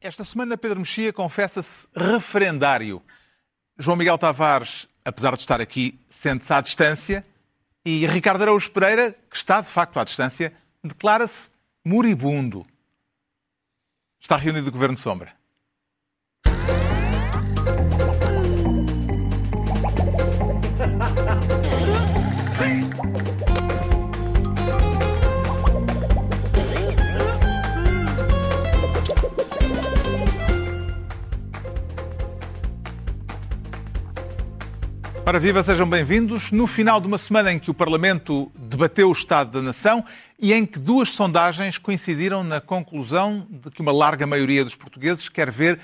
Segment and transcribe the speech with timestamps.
[0.00, 3.02] Esta semana, Pedro Mexia confessa-se referendário.
[3.78, 7.24] João Miguel Tavares, apesar de estar aqui, sente-se à distância.
[7.84, 11.48] E Ricardo Araújo Pereira, que está de facto à distância, declara-se
[11.84, 12.66] moribundo.
[14.20, 15.32] Está reunido o Governo Sombra.
[35.26, 36.52] Para viva, sejam bem-vindos.
[36.52, 40.04] No final de uma semana em que o Parlamento debateu o Estado da Nação
[40.38, 45.28] e em que duas sondagens coincidiram na conclusão de que uma larga maioria dos portugueses
[45.28, 45.80] quer ver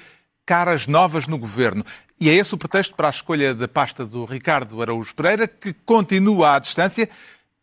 [0.47, 1.85] caras novas no governo.
[2.21, 5.73] E é esse o pretexto para a escolha da pasta do Ricardo Araújo Pereira, que
[5.73, 7.11] continua à distância,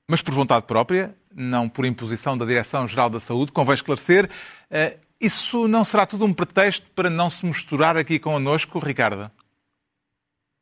[0.05, 3.53] mas por vontade própria, não por imposição da Direção-Geral da Saúde.
[3.53, 4.29] Convém esclarecer.
[4.69, 9.31] Eh, isso não será tudo um pretexto para não se misturar aqui connosco, Ricardo?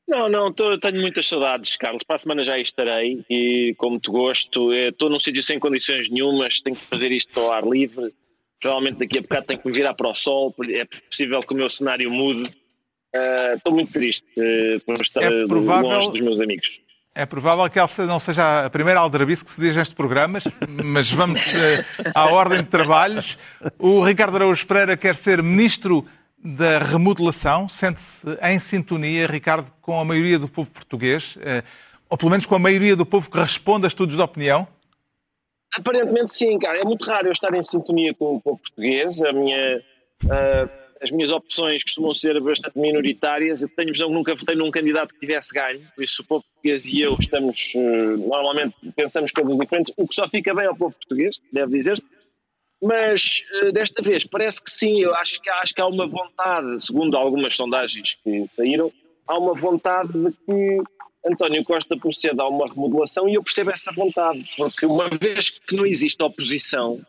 [0.07, 2.01] Não, não, tô, tenho muitas saudades, Carlos.
[2.01, 6.09] Para a semana já estarei e, como te gosto, é, estou num sítio sem condições
[6.09, 8.13] nenhumas, tenho que fazer isto ao ar livre.
[8.59, 11.57] Provavelmente daqui a bocado tenho que me virar para o sol, é possível que o
[11.57, 12.49] meu cenário mude.
[13.15, 16.81] Uh, estou muito triste uh, por estar é provável, longe dos meus amigos.
[17.13, 20.39] É provável que ela não seja a primeira aldrabice que se diz neste programa,
[20.85, 23.37] mas vamos uh, à ordem de trabalhos.
[23.77, 26.05] O Ricardo Araújo Pereira quer ser ministro
[26.43, 31.63] da remodelação sente-se em sintonia, Ricardo, com a maioria do povo português, eh,
[32.09, 34.67] ou pelo menos com a maioria do povo que responde a estudos de opinião?
[35.75, 36.79] Aparentemente sim, cara.
[36.79, 39.21] É muito raro eu estar em sintonia com o povo português.
[39.21, 39.83] A minha,
[40.23, 40.69] uh,
[41.01, 43.61] as minhas opções costumam ser bastante minoritárias.
[43.61, 46.43] Eu tenho visão que nunca votei num candidato que tivesse ganho, por isso o povo
[46.53, 50.75] português e eu estamos, uh, normalmente pensamos coisas diferentes, o que só fica bem ao
[50.75, 52.05] povo português, deve dizer-se.
[52.81, 56.83] Mas uh, desta vez parece que sim, eu acho que, acho que há uma vontade,
[56.83, 58.91] segundo algumas sondagens que saíram,
[59.27, 60.81] há uma vontade de que
[61.25, 65.75] António Costa proceda a uma remodelação e eu percebo essa vontade, porque uma vez que
[65.75, 67.01] não existe oposição,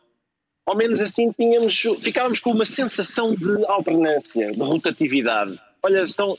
[0.67, 5.59] ao menos assim tínhamos, ficávamos com uma sensação de alternância, de rotatividade.
[5.83, 6.37] Olha, estão,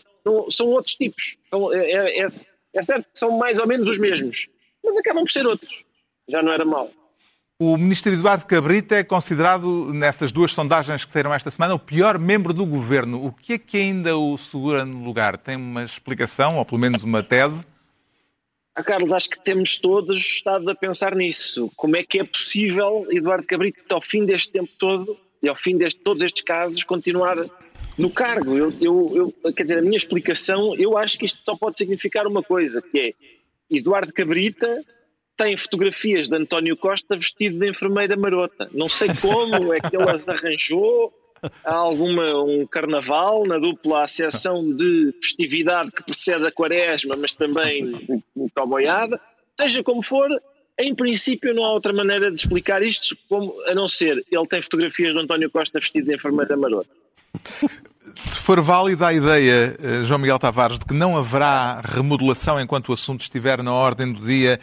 [0.49, 1.37] são outros tipos,
[1.73, 2.27] é, é, é,
[2.73, 4.47] é certo que são mais ou menos os mesmos,
[4.83, 5.83] mas acabam por ser outros.
[6.27, 6.91] Já não era mal.
[7.61, 12.17] O ministro Eduardo Cabrita é considerado, nessas duas sondagens que saíram esta semana, o pior
[12.17, 13.25] membro do governo.
[13.25, 15.37] O que é que ainda o segura no lugar?
[15.37, 17.65] Tem uma explicação, ou pelo menos uma tese?
[18.73, 21.69] Ah, Carlos, acho que temos todos estado a pensar nisso.
[21.75, 25.75] Como é que é possível Eduardo Cabrita, ao fim deste tempo todo, e ao fim
[25.75, 27.35] de todos estes casos, continuar
[27.97, 28.55] no cargo?
[28.55, 32.25] Eu, eu, eu, quer dizer, a minha explicação, eu acho que isto só pode significar
[32.25, 33.13] uma coisa, que é
[33.69, 34.81] Eduardo Cabrita
[35.39, 38.69] tem fotografias de António Costa vestido de enfermeira marota.
[38.73, 41.13] Não sei como é que ele as arranjou.
[41.63, 47.85] Há alguma um carnaval na dupla acessão de festividade que precede a quaresma, mas também
[48.35, 49.19] muito aboiada.
[49.57, 50.29] Seja como for,
[50.77, 54.61] em princípio não há outra maneira de explicar isto como, a não ser ele tem
[54.61, 56.89] fotografias de António Costa vestido de enfermeira marota.
[58.17, 62.89] Se for válida a ideia, eh, João Miguel Tavares, de que não haverá remodelação enquanto
[62.89, 64.59] o assunto estiver na ordem do dia,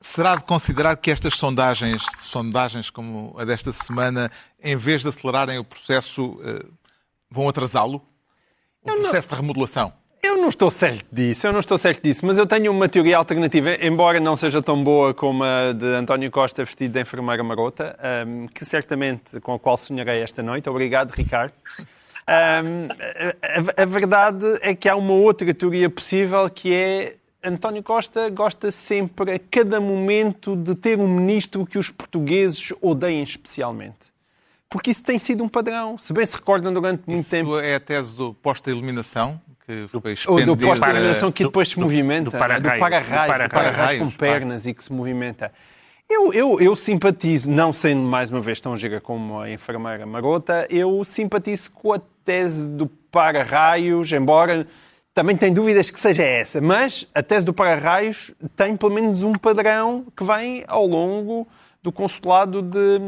[0.00, 4.30] Será de considerar que estas sondagens, sondagens como a desta semana,
[4.62, 6.66] em vez de acelerarem o processo, eh,
[7.30, 8.02] vão atrasá-lo?
[8.82, 9.36] O eu processo não...
[9.36, 9.92] de remodelação?
[10.22, 13.16] Eu não estou certo disso, eu não estou certo disso, mas eu tenho uma teoria
[13.16, 17.96] alternativa, embora não seja tão boa como a de António Costa vestido de enfermeira marota,
[17.98, 20.68] um, ehm, que certamente com a qual sonharei esta noite.
[20.68, 21.54] Obrigado, Ricardo.
[21.78, 21.84] Um,
[22.28, 22.88] ehm,
[23.40, 28.28] a, a, a verdade é que há uma outra teoria possível que é António Costa
[28.28, 34.14] gosta sempre, a cada momento, de ter um ministro que os portugueses odeiem especialmente.
[34.68, 35.96] Porque isso tem sido um padrão.
[35.96, 37.58] Se bem se recordam durante muito isso tempo.
[37.58, 39.40] é a tese do pós-eliminação?
[39.64, 42.30] Que foi Ou do pós-eliminação que depois do, se movimenta.
[42.30, 42.62] Do, para-raio.
[42.62, 45.52] Do para-raio, para com pernas e que se movimenta.
[46.08, 50.66] Eu, eu, eu simpatizo, não sendo mais uma vez tão giga como a enfermeira marota,
[50.70, 54.66] eu simpatizo com a tese do para-raios, embora
[55.16, 59.32] também tem dúvidas que seja essa, mas a tese do para-raios tem pelo menos um
[59.32, 61.48] padrão que vem ao longo
[61.86, 62.98] do consulado de,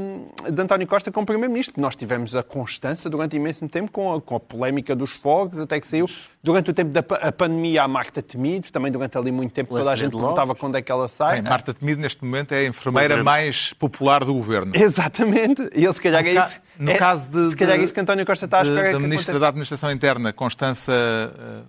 [0.53, 1.83] de António Costa como Primeiro-Ministro.
[1.83, 5.81] Nós tivemos a constância durante imenso tempo com a, com a polémica dos fogos, até
[5.81, 6.07] que saiu
[6.41, 9.91] durante o tempo da a pandemia a Marta Temido, também durante ali muito tempo toda
[9.91, 11.43] a gente perguntava quando é que ela sai.
[11.43, 14.71] Bem, Marta Temido neste momento é a enfermeira mais popular do governo.
[14.77, 15.69] Exatamente.
[15.75, 16.61] E ele se calhar no é isso.
[16.79, 18.93] No é, caso de, se calhar é isso que António Costa está a esperar.
[18.93, 19.41] Da Ministra aconteça.
[19.41, 20.93] da Administração Interna, Constança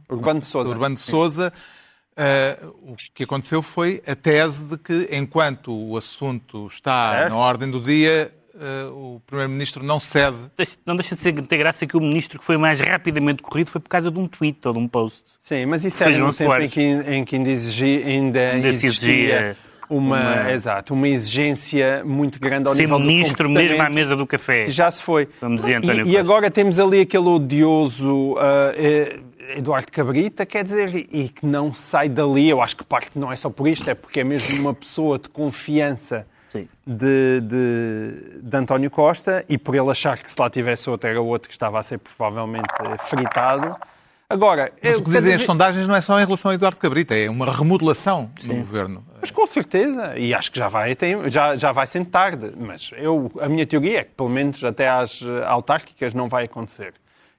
[0.07, 0.69] uh, Urbano de Souza.
[0.69, 1.51] Urbano de Souza
[2.19, 7.29] Uh, o que aconteceu foi a tese de que, enquanto o assunto está é.
[7.29, 10.35] na ordem do dia, uh, o Primeiro-Ministro não cede.
[10.85, 13.79] Não deixa de ser ter graça que o Ministro que foi mais rapidamente corrido foi
[13.79, 15.23] por causa de um tweet ou de um post.
[15.39, 19.55] Sim, mas isso era no tempo em que, em que ainda, exigia, ainda, ainda existia
[19.89, 24.15] uma, uma, exato, uma exigência muito grande ao Ser nível ministro do mesmo à mesa
[24.15, 24.67] do café.
[24.67, 25.27] Já se foi.
[25.41, 28.37] Vamos dizer, António e, e agora temos ali aquele odioso uh,
[29.55, 32.49] Eduardo Cabrita, quer dizer, e que não sai dali.
[32.49, 35.17] Eu acho que parte não é só por isto, é porque é mesmo uma pessoa
[35.17, 36.27] de confiança
[36.85, 41.21] de, de, de, António Costa e por ele achar que se lá tivesse outro era
[41.21, 42.67] outro que estava a ser provavelmente
[42.99, 43.75] fritado.
[44.31, 47.15] Agora, Mas o que dizem as sondagens não é só em relação a Eduardo Cabrita,
[47.15, 48.49] é uma remodelação Sim.
[48.49, 49.03] no governo.
[49.19, 52.51] Mas com certeza, e acho que já vai, tem, já, já vai sendo tarde.
[52.55, 56.93] Mas eu, a minha teoria é que pelo menos até às autárquicas não vai acontecer.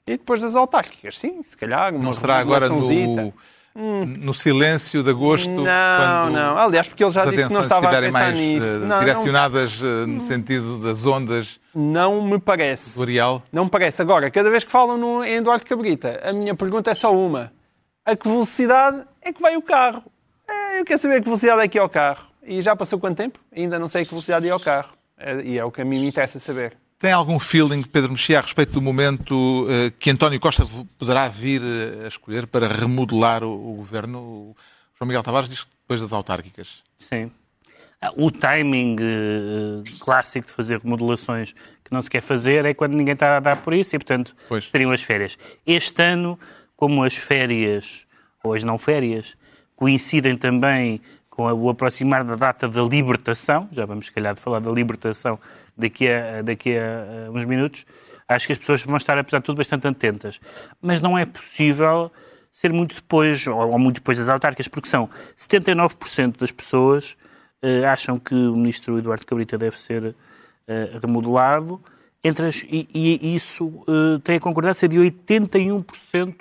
[0.04, 1.92] E depois das autárquicas, sim, se calhar.
[1.92, 3.32] Não será agora no,
[3.74, 4.04] hum.
[4.18, 5.50] no silêncio de agosto?
[5.50, 6.58] Não, não.
[6.58, 8.66] Aliás, porque ele já disse que não estava a pensar mais, nisso.
[8.66, 9.88] Uh, não, direcionadas não...
[9.88, 11.60] Uh, no sentido das ondas.
[11.74, 12.98] Não me parece.
[12.98, 14.02] Do Não me parece.
[14.02, 17.52] Agora, cada vez que falam no, em Eduardo Cabrita, a minha pergunta é só uma.
[18.04, 20.02] A que velocidade é que vai o carro?
[20.48, 22.26] É, eu quero saber a que velocidade é que é o carro.
[22.42, 23.38] E já passou quanto tempo?
[23.54, 24.90] Ainda não sei a que velocidade é o carro.
[25.44, 26.76] E é o que a mim me interessa saber.
[27.00, 30.64] Tem algum feeling, Pedro Mexia, a respeito do momento uh, que António Costa
[30.98, 34.18] poderá vir uh, a escolher para remodelar o, o, governo?
[34.18, 34.56] O
[34.98, 36.82] João Miguel Tavares diz que depois das autárquicas.
[36.98, 37.30] Sim.
[38.18, 43.14] O timing uh, clássico de fazer remodelações que não se quer fazer é quando ninguém
[43.14, 44.70] está a dar por isso e, portanto, pois.
[44.70, 45.38] seriam as férias.
[45.66, 46.38] Este ano,
[46.76, 48.04] como as férias,
[48.44, 49.38] ou as não férias,
[49.74, 51.00] coincidem também
[51.30, 55.38] com o aproximar da data da libertação, já vamos, se calhar, de falar da libertação
[55.80, 57.84] daqui a, daqui a uns minutos,
[58.28, 60.40] acho que as pessoas vão estar, apesar de tudo, bastante atentas.
[60.80, 62.12] Mas não é possível
[62.52, 67.16] ser muito depois, ou, muito depois das autárquicas, porque são 79% das pessoas
[67.62, 70.14] uh, acham que o ministro Eduardo Cabrita deve ser uh,
[71.02, 71.80] remodelado,
[72.22, 76.34] entre as, e, e, isso uh, tem a concordância de 81%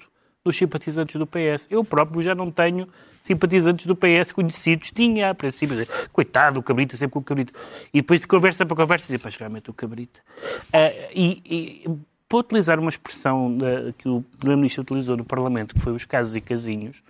[0.44, 1.68] dos simpatizantes do PS.
[1.70, 2.88] Eu próprio já não tenho
[3.22, 7.54] simpatizantes do PS conhecidos, tinha a princípio, coitado, o Cabrita, sempre com o Cabrita.
[7.94, 10.22] E depois de conversa para conversa, dizia, pois realmente o Cabrita.
[10.68, 11.90] Uh, e, e
[12.28, 16.36] para utilizar uma expressão uh, que o Primeiro-Ministro utilizou no Parlamento, que foi os casos
[16.36, 17.02] e casinhos,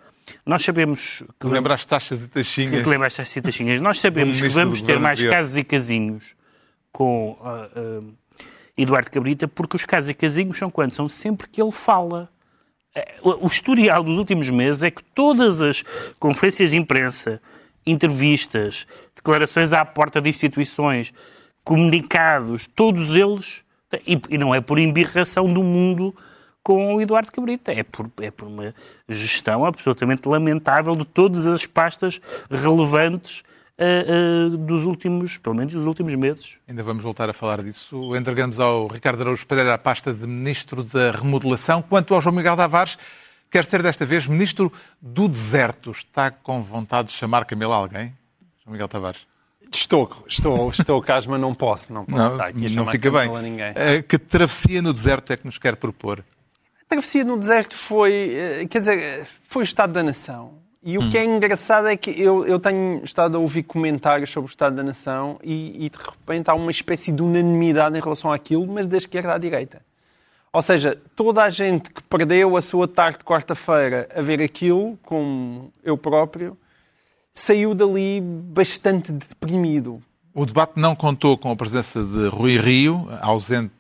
[0.46, 1.48] nós sabemos que.
[1.48, 2.84] Lembra as taxas e taxinhas.
[2.84, 3.82] Que lembra as taxas e taxinhas.
[3.82, 6.36] Nós sabemos que vamos ter mais casos e casinhos
[6.92, 8.14] com uh, uh,
[8.78, 10.94] Eduardo Cabrita, porque os casos e casinhos são quando?
[10.94, 12.30] São sempre que ele fala.
[13.22, 15.84] O historial dos últimos meses é que todas as
[16.20, 17.42] conferências de imprensa,
[17.86, 21.14] entrevistas, declarações à porta de instituições,
[21.64, 23.64] comunicados, todos eles,
[24.06, 26.16] e, não é por embirração do mundo
[26.64, 28.74] com o Eduardo Cabrita, é por, é por uma
[29.08, 33.44] gestão absolutamente lamentável de todas as pastas relevantes
[33.80, 36.58] uh, uh, dos últimos, pelo menos dos últimos meses.
[36.68, 38.16] Ainda vamos voltar a falar disso.
[38.16, 41.82] Entregamos ao Ricardo Araújo Pereira a pasta de Ministro da Remodelação.
[41.82, 42.98] Quanto ao João Miguel Tavares,
[43.50, 44.72] quer ser desta vez Ministro
[45.02, 45.92] do Deserto.
[45.92, 48.14] Está com vontade de chamar Camila alguém?
[48.64, 49.28] João Miguel Tavares.
[49.72, 53.36] Estou, estou, estou, Casma, não posso, não posso não, estar aqui a não fica bem.
[53.36, 53.74] A ninguém.
[53.76, 56.24] Eh, que travessia no deserto é que nos quer propor?
[56.82, 60.58] A travessia no deserto foi, quer dizer, foi o Estado da Nação.
[60.82, 61.10] E o hum.
[61.10, 64.78] que é engraçado é que eu, eu tenho estado a ouvir comentários sobre o Estado
[64.78, 68.88] da Nação e, e, de repente há uma espécie de unanimidade em relação àquilo, mas
[68.88, 69.82] da esquerda à direita.
[70.54, 74.98] Ou seja, toda a gente que perdeu a sua tarde de quarta-feira a ver aquilo,
[75.04, 76.58] como eu próprio,
[77.34, 80.02] saiu dali bastante deprimido.
[80.34, 83.74] O debate não contou com a presença de Rui Rio, ausente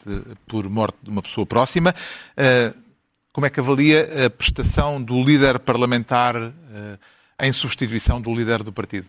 [0.46, 1.96] por morte de uma pessoa próxima.
[2.38, 2.89] Uh,
[3.40, 6.98] como é que avalia a prestação do líder parlamentar eh,
[7.40, 9.08] em substituição do líder do partido?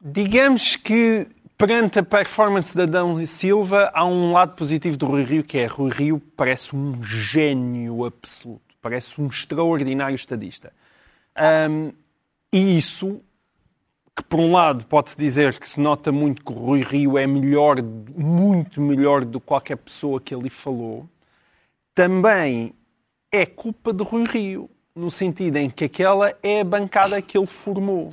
[0.00, 5.44] Digamos que perante a performance da Adão Silva há um lado positivo do Rui Rio,
[5.44, 10.72] que é Rui Rio parece um gênio absoluto, parece um extraordinário estadista.
[11.70, 11.92] Um,
[12.52, 13.20] e isso,
[14.16, 17.28] que por um lado pode-se dizer que se nota muito que o Rui Rio é
[17.28, 21.08] melhor, muito melhor do que qualquer pessoa que ali falou,
[21.94, 22.74] também
[23.34, 27.46] é culpa de Rui Rio, no sentido em que aquela é a bancada que ele
[27.46, 28.08] formou.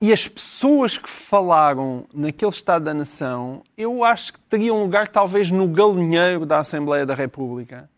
[0.00, 5.50] E as pessoas que falaram naquele Estado da Nação, eu acho que teriam lugar talvez
[5.50, 7.90] no galinheiro da Assembleia da República.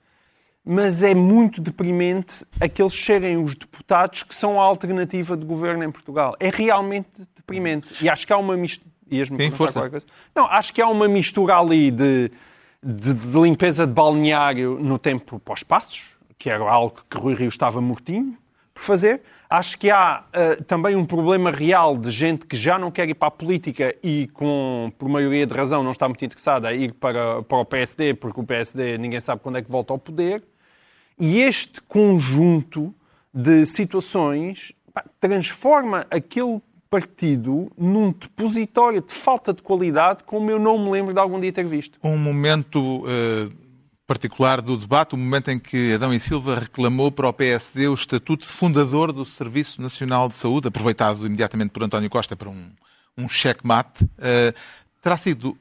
[0.64, 5.92] Mas é muito deprimente aqueles serem os deputados que são a alternativa de governo em
[5.92, 6.34] Portugal.
[6.40, 7.94] É realmente deprimente.
[8.02, 8.90] E acho que há uma mistura.
[9.36, 9.90] Tem força.
[10.34, 12.30] Não, acho que há uma mistura ali de
[12.82, 16.06] de, de limpeza de balneário no tempo pós-passos,
[16.38, 18.36] que era algo que Rui Rio estava mortinho,
[18.72, 19.20] por fazer.
[19.48, 23.14] Acho que há uh, também um problema real de gente que já não quer ir
[23.14, 26.94] para a política e, com, por maioria de razão, não está muito interessada a ir
[26.94, 30.42] para, para o PSD, porque o PSD ninguém sabe quando é que volta ao poder.
[31.18, 32.94] E este conjunto
[33.34, 40.76] de situações pá, transforma aquele partido num depositório de falta de qualidade como eu não
[40.76, 41.98] me lembro de algum dia ter visto.
[42.02, 43.50] Um momento uh,
[44.08, 47.94] particular do debate, o momento em que Adão e Silva reclamou para o PSD o
[47.94, 52.72] estatuto de fundador do Serviço Nacional de Saúde, aproveitado imediatamente por António Costa para um,
[53.16, 54.02] um checkmate.
[54.04, 54.52] Uh,
[55.00, 55.56] terá sido uh,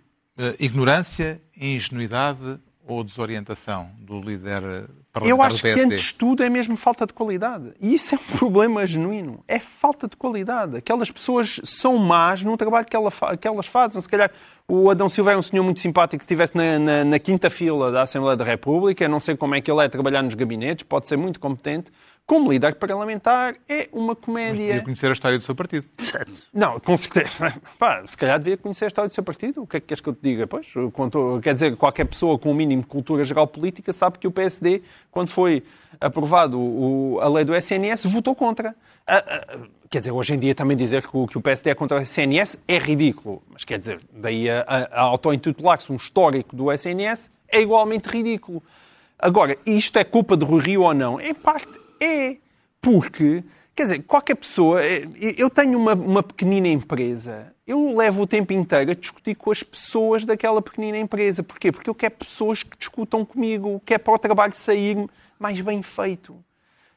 [0.59, 4.89] ignorância, ingenuidade ou desorientação do líder
[5.23, 7.73] eu acho que antes de tudo é mesmo falta de qualidade.
[7.79, 9.43] E isso é um problema genuíno.
[9.47, 10.77] É falta de qualidade.
[10.77, 14.01] Aquelas pessoas são más no trabalho que, ela, que elas fazem.
[14.01, 14.31] Se calhar
[14.69, 16.23] o Adão Silva é um senhor muito simpático.
[16.23, 19.61] Se estivesse na, na, na, quinta fila da Assembleia da República, não sei como é
[19.61, 21.91] que ele é trabalhar nos gabinetes, pode ser muito competente.
[22.23, 24.51] Como líder parlamentar, é uma comédia.
[24.51, 25.87] Mas devia conhecer a história do seu partido.
[25.97, 26.31] Certo.
[26.53, 27.59] Não, com certeza.
[27.79, 29.63] Pá, se calhar devia conhecer a história do seu partido.
[29.63, 30.45] O que é que queres que eu te diga?
[30.45, 34.19] Pois, quanto, quer dizer, qualquer pessoa com o um mínimo de cultura geral política sabe
[34.19, 35.63] que o PSD, quando foi
[35.99, 38.75] aprovado o, a lei do SNS, votou contra.
[39.89, 42.01] quer dizer, hoje em dia também dizer que o, que o PSD é contra o
[42.01, 43.41] SNS é ridículo.
[43.51, 48.61] Mas quer dizer, daí a, a, a auto-intitular-se um histórico do SNS é igualmente ridículo.
[49.17, 51.19] Agora, isto é culpa de Rui Rio ou não?
[51.19, 52.37] Em parte é
[52.81, 53.43] porque,
[53.75, 54.81] quer dizer, qualquer pessoa.
[54.81, 55.05] É,
[55.37, 59.61] eu tenho uma, uma pequenina empresa, eu levo o tempo inteiro a discutir com as
[59.61, 61.43] pessoas daquela pequenina empresa.
[61.43, 61.71] Porquê?
[61.71, 64.97] Porque eu quero pessoas que discutam comigo, quero para o trabalho sair
[65.39, 66.37] mais bem feito.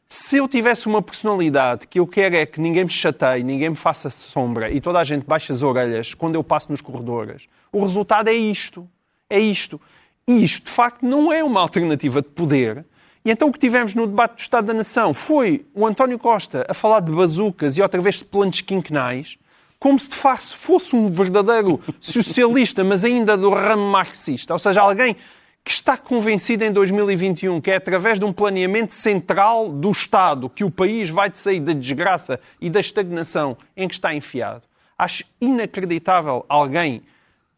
[0.09, 3.77] Se eu tivesse uma personalidade que eu quero é que ninguém me chateie, ninguém me
[3.77, 7.81] faça sombra e toda a gente baixe as orelhas quando eu passo nos corredores, o
[7.81, 8.87] resultado é isto.
[9.31, 9.81] É isto.
[10.29, 12.85] E isto, de facto, não é uma alternativa de poder
[13.25, 16.67] e então o que tivemos no debate do Estado da Nação foi o António Costa
[16.69, 19.39] a falar de bazucas e outra vez de planos quinquenais,
[19.79, 24.53] como se de facto fosse um verdadeiro socialista, mas ainda do ramo marxista.
[24.53, 25.17] Ou seja, alguém
[25.65, 30.65] que está convencido em 2021 que é através de um planeamento central do Estado que
[30.65, 34.63] o país vai sair da desgraça e da estagnação em que está enfiado.
[34.99, 37.03] Acho inacreditável alguém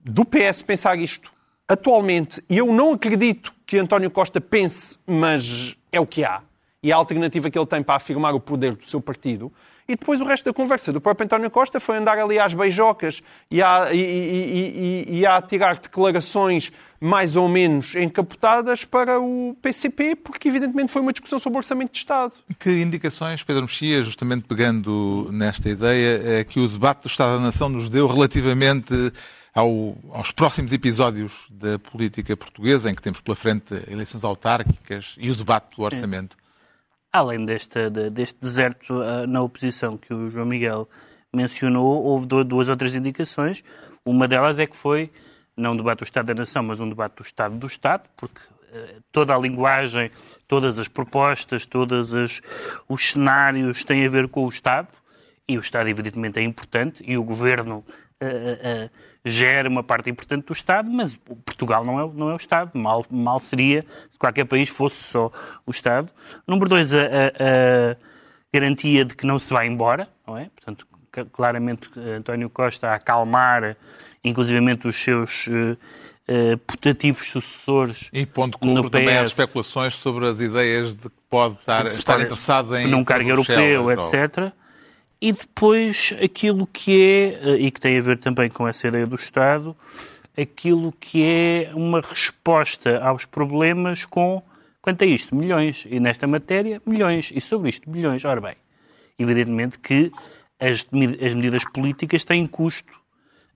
[0.01, 1.33] do PS pensar isto
[1.67, 6.43] atualmente, e eu não acredito que António Costa pense, mas é o que há,
[6.83, 9.51] e a alternativa que ele tem para afirmar o poder do seu partido.
[9.87, 13.23] E depois o resto da conversa do próprio António Costa foi andar ali às beijocas
[13.51, 19.55] e a, e, e, e, e a tirar declarações mais ou menos encapotadas para o
[19.61, 22.33] PCP, porque evidentemente foi uma discussão sobre o Orçamento de Estado.
[22.59, 27.45] Que indicações, Pedro Mexia, justamente pegando nesta ideia, é que o debate do Estado da
[27.45, 29.13] Nação nos deu relativamente
[29.55, 35.31] ao, aos próximos episódios da política portuguesa, em que temos pela frente eleições autárquicas e
[35.31, 36.37] o debate do orçamento?
[37.15, 40.89] Além deste, deste deserto uh, na oposição que o João Miguel
[41.33, 43.63] mencionou, houve duas outras indicações.
[44.05, 45.13] Uma delas é que foi
[45.57, 48.41] não um debate do Estado da Nação, mas um debate do Estado do Estado, porque
[48.41, 50.11] uh, toda a linguagem,
[50.49, 52.13] todas as propostas, todos
[52.89, 54.89] os cenários têm a ver com o Estado,
[55.49, 57.85] e o Estado, evidentemente, é importante, e o Governo
[58.25, 58.91] uh,
[59.25, 62.71] gera uma parte importante do Estado, mas Portugal não é, não é o Estado.
[62.75, 65.31] Mal, mal seria se qualquer país fosse só
[65.67, 66.11] o Estado.
[66.47, 67.97] Número dois, a, a, a
[68.53, 70.51] garantia de que não se vai embora, não é?
[70.55, 70.87] Portanto,
[71.33, 73.77] claramente António Costa a acalmar,
[74.23, 78.09] inclusivamente os seus uh, putativos sucessores.
[78.13, 82.77] E ponto clube também as especulações sobre as ideias de que pode estar, estar interessado
[82.77, 82.87] em.
[82.87, 84.53] Num cargo europeu, etc.
[85.25, 89.07] E depois aquilo que é, eh, e que tem a ver também com essa ideia
[89.07, 89.75] do Estado,
[90.37, 94.43] aquilo que é uma resposta aos problemas com,
[94.83, 95.87] quanto a isto, milhões.
[95.89, 97.33] E nesta matéria, milhões.
[97.35, 98.23] E sobre isto, milhões.
[98.23, 98.55] Ora bem,
[99.19, 100.13] evidentemente que
[100.61, 100.87] as,
[101.25, 102.93] as medidas políticas têm custo.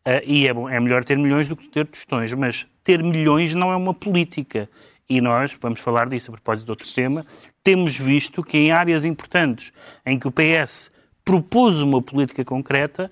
[0.07, 3.55] Uh, e é, bom, é melhor ter milhões do que ter tostões, mas ter milhões
[3.55, 4.71] não é uma política.
[5.07, 7.27] E nós, vamos falar disso a propósito de outro tema,
[7.63, 9.71] temos visto que em áreas importantes
[10.07, 10.91] em que o PS
[11.29, 13.11] propôs uma política concreta,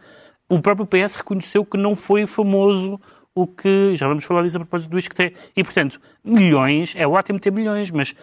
[0.49, 2.99] o próprio PS reconheceu que não foi famoso
[3.35, 3.95] o que.
[3.95, 5.35] Já vamos falar disso a propósito do ISCTE.
[5.55, 8.15] E, portanto, milhões, é ótimo ter milhões, mas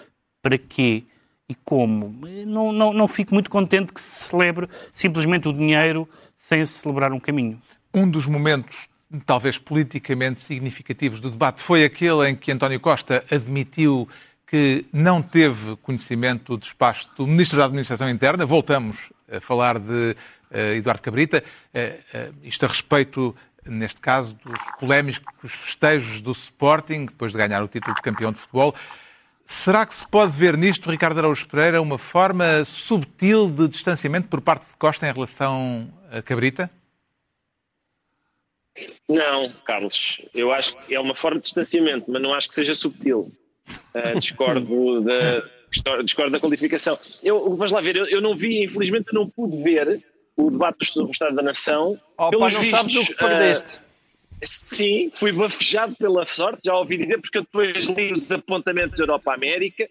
[0.41, 1.03] para quê
[1.47, 2.11] e como?
[2.47, 7.13] Não, não, não fico muito contente que se celebre simplesmente o dinheiro sem se celebrar
[7.13, 7.61] um caminho.
[7.93, 8.89] Um dos momentos
[9.27, 14.09] talvez politicamente significativos do debate foi aquele em que António Costa admitiu
[14.47, 18.43] que não teve conhecimento do despacho do Ministro da Administração Interna.
[18.43, 20.15] Voltamos a falar de
[20.51, 21.43] uh, Eduardo Cabrita.
[21.73, 23.35] Uh, isto a respeito,
[23.65, 28.39] neste caso, dos polémicos festejos do Sporting, depois de ganhar o título de campeão de
[28.39, 28.75] futebol.
[29.45, 34.41] Será que se pode ver nisto, Ricardo Araújo Pereira, uma forma subtil de distanciamento por
[34.41, 36.69] parte de Costa em relação a Cabrita?
[39.09, 40.21] Não, Carlos.
[40.33, 43.31] Eu acho que é uma forma de distanciamento, mas não acho que seja subtil.
[43.93, 45.43] Uh, discordo, da,
[46.03, 46.97] discordo da qualificação.
[47.23, 50.03] Eu, vamos lá ver, eu, eu, não vi, infelizmente, eu não pude ver
[50.35, 51.97] o debate do Estado da Nação.
[52.17, 53.77] Oh, Pelos pá, não vistos, sabes o que perdeste.
[53.77, 53.83] Uh,
[54.45, 59.03] Sim, fui bafejado pela sorte, já ouvi dizer, porque eu depois li os apontamentos da
[59.03, 59.89] Europa América,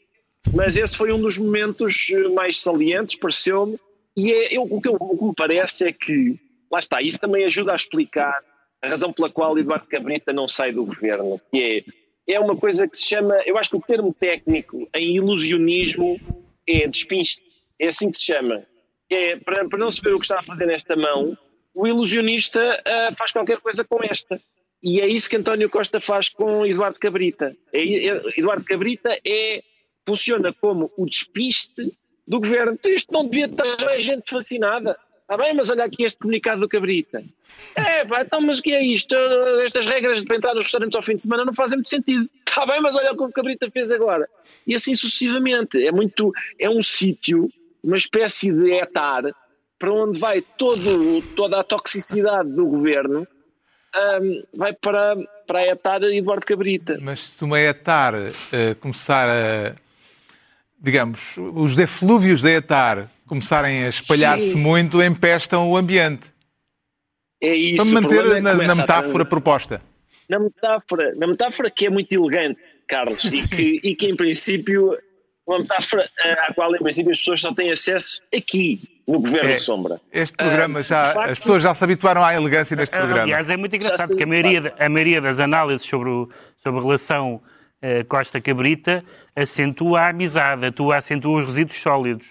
[0.52, 3.78] mas esse foi um dos momentos eh, mais salientes, pareceu-me,
[4.16, 6.38] e é, eu, o, que eu, o que me parece é que,
[6.70, 8.42] lá está, isso também ajuda a explicar
[8.82, 11.84] a razão pela qual Eduardo Cabrita não sai do governo, que é,
[12.28, 16.20] é uma coisa que se chama, eu acho que o termo técnico em ilusionismo
[16.68, 17.42] é despinste,
[17.78, 18.64] é assim que se chama.
[19.10, 21.36] É, para, para não se ver o que está a fazer nesta mão,
[21.74, 24.40] o ilusionista uh, faz qualquer coisa com esta.
[24.82, 27.56] E é isso que António Costa faz com Eduardo Cabrita.
[27.72, 29.62] É, é, Eduardo Cabrita é,
[30.06, 32.72] funciona como o despiste do governo.
[32.72, 34.98] Então, isto não devia estar a gente fascinada.
[35.22, 37.24] Está bem, mas olha aqui este comunicado do Cabrita.
[37.74, 39.14] É, pá, então, mas que é isto?
[39.64, 42.28] Estas regras de entrar nos restaurantes ao fim de semana não fazem muito sentido.
[42.46, 44.28] Está bem, mas olha o que o Cabrita fez agora.
[44.66, 45.84] E assim sucessivamente.
[45.84, 47.50] É muito, é um sítio,
[47.82, 49.22] uma espécie de etar,
[49.78, 53.26] para onde vai todo, toda a toxicidade do governo,
[54.20, 56.98] um, vai para, para a etar Eduardo Cabrita.
[57.00, 59.74] Mas se uma etar uh, começar a,
[60.80, 66.32] digamos, os eflúvios da etar começarem a espalhar-se muito, empestam o ambiente.
[67.40, 67.90] É isso.
[67.90, 69.26] Para manter é na, na, metáfora a...
[69.26, 69.82] proposta.
[70.28, 74.96] Na metáfora, na metáfora que é muito elegante, Carlos, e que, e que em princípio,
[75.46, 79.50] uma metáfora eh, à qual em princípio as pessoas só têm acesso aqui, no Governo
[79.50, 80.00] é, Sombra.
[80.12, 81.06] Este programa ah, já.
[81.06, 83.22] Facto, as pessoas já se habituaram à elegância deste programa.
[83.22, 86.82] Aliás, é muito engraçado porque a maioria, a maioria das análises sobre, o, sobre a
[86.82, 87.42] relação
[87.82, 92.26] uh, Costa-Cabrita acentua a amizade, atua, acentua os resíduos sólidos.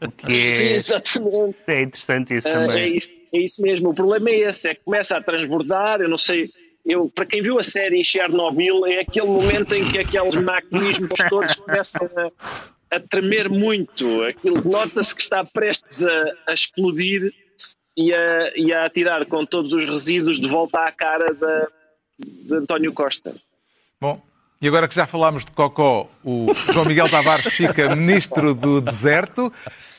[0.00, 1.56] O que é, Sim, exatamente.
[1.66, 2.82] É interessante isso uh, também.
[2.82, 3.90] É isso, é isso mesmo.
[3.90, 6.50] O problema é esse, é que começa a transbordar, eu não sei.
[6.84, 11.54] Eu, para quem viu a série Chernobyl, é aquele momento em que aqueles maquinismos todos
[11.56, 14.22] começam a, a tremer muito.
[14.22, 17.32] Aquilo nota-se que está prestes a, a explodir
[17.96, 21.68] e a, e a atirar com todos os resíduos de volta à cara da,
[22.18, 23.34] de António Costa.
[24.00, 24.22] Bom,
[24.66, 29.52] e agora que já falámos de Cocó, o João Miguel Tavares fica ministro do deserto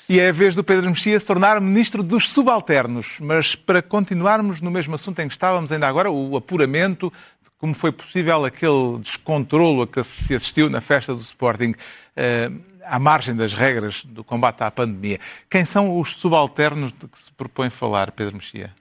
[0.10, 3.16] e é a vez do Pedro Mexia se tornar ministro dos subalternos.
[3.22, 7.10] Mas para continuarmos no mesmo assunto em que estávamos ainda agora, o apuramento
[7.42, 11.72] de como foi possível aquele descontrolo a que se assistiu na festa do Sporting.
[11.72, 15.20] Uh, à margem das regras do combate à pandemia.
[15.50, 18.74] Quem são os subalternos de que se propõe falar, Pedro Mexia?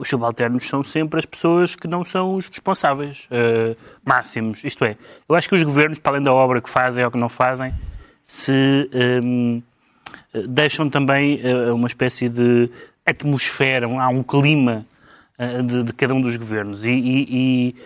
[0.00, 4.64] Os subalternos são sempre as pessoas que não são os responsáveis uh, máximos.
[4.64, 4.96] Isto é,
[5.28, 7.74] eu acho que os governos, para além da obra que fazem ou que não fazem,
[8.24, 9.62] se um,
[10.32, 12.70] ehm, deixam também uh, uma espécie de
[13.04, 14.86] atmosfera, há um clima
[15.38, 16.82] uh, de, de, cada um dos governos.
[16.86, 17.76] E, e, e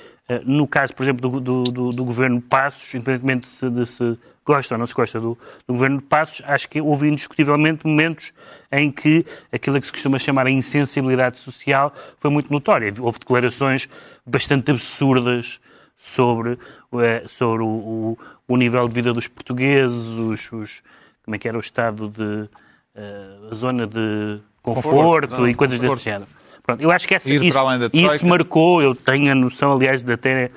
[0.46, 4.18] no caso, por exemplo, do, do, do, do governo Passos, independentemente de se, de se
[4.46, 8.32] gosta ou não se gosta do, do governo Passos, acho que houve indiscutivelmente momentos
[8.74, 12.92] em que aquilo que se costuma chamar a insensibilidade social foi muito notória.
[12.98, 13.88] Houve declarações
[14.26, 15.60] bastante absurdas
[15.96, 16.58] sobre,
[17.00, 20.82] eh, sobre o, o, o nível de vida dos portugueses, os, os,
[21.24, 25.78] como é que era o estado de uh, a zona de conforto, conforto e coisas
[25.78, 25.96] conforto.
[25.96, 26.30] desse género.
[26.62, 27.44] Pronto, eu acho que essa, isso,
[27.92, 30.50] isso marcou, eu tenho a noção, aliás, de até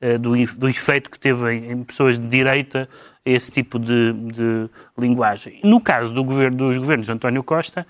[0.00, 2.88] uh, do, do efeito que teve em, em pessoas de direita
[3.24, 5.60] esse tipo de, de linguagem.
[5.62, 7.86] No caso do governo, dos governos de António Costa,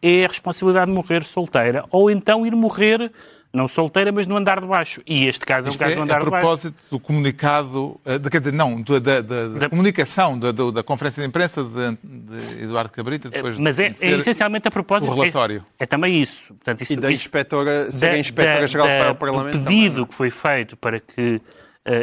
[0.00, 3.10] é a responsabilidade de morrer solteira, ou então ir morrer
[3.52, 5.00] não solteira, mas no andar de baixo.
[5.06, 6.36] E este caso Isto é um caso é no andar de baixo.
[6.36, 10.52] A propósito do comunicado, eh, de, quer dizer, não, da, da, da, da comunicação, da,
[10.52, 14.70] da, conferência de imprensa de, de Eduardo Cabrita, depois Mas é, de é essencialmente a
[14.70, 15.10] propósito.
[15.10, 15.64] O relatório.
[15.78, 16.54] É, é também isso.
[16.54, 19.56] Portanto, isso e da inspetora, ser a inspetora-geral para o Parlamento.
[19.56, 20.06] O pedido também, é?
[20.06, 21.40] que foi feito para que uh,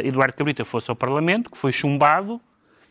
[0.04, 2.40] Eduardo Cabrita fosse ao Parlamento, que foi chumbado,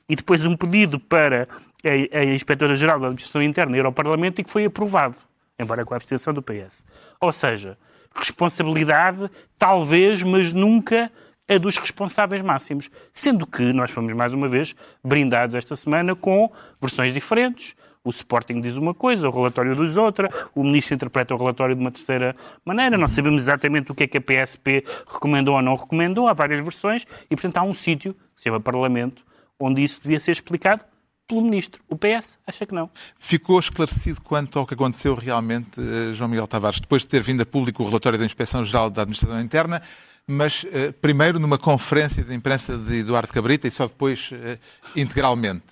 [0.08, 1.48] e depois um pedido para
[1.84, 5.16] a, a Inspetora-Geral da Administração Interna ir ao Parlamento e que foi aprovado,
[5.60, 6.86] embora com a abstenção do PS.
[7.20, 7.78] Ou seja,
[8.16, 11.12] responsabilidade, talvez, mas nunca
[11.48, 12.90] a dos responsáveis máximos.
[13.12, 17.76] Sendo que nós fomos, mais uma vez, brindados esta semana com versões diferentes.
[18.04, 21.82] O Sporting diz uma coisa, o relatório diz outra, o Ministro interpreta o relatório de
[21.82, 25.76] uma terceira maneira, não sabemos exatamente o que é que a PSP recomendou ou não
[25.76, 29.26] recomendou, há várias versões, e portanto há um sítio, que se chama Parlamento,
[29.60, 30.84] onde isso devia ser explicado
[31.28, 31.82] pelo Ministro.
[31.90, 32.90] O PS acha que não.
[33.18, 37.42] Ficou esclarecido quanto ao que aconteceu realmente, eh, João Miguel Tavares, depois de ter vindo
[37.42, 39.82] a público o relatório da Inspeção-Geral da Administração Interna,
[40.28, 44.58] mas uh, primeiro numa conferência de imprensa de Eduardo Cabrita e só depois uh,
[44.96, 45.64] integralmente.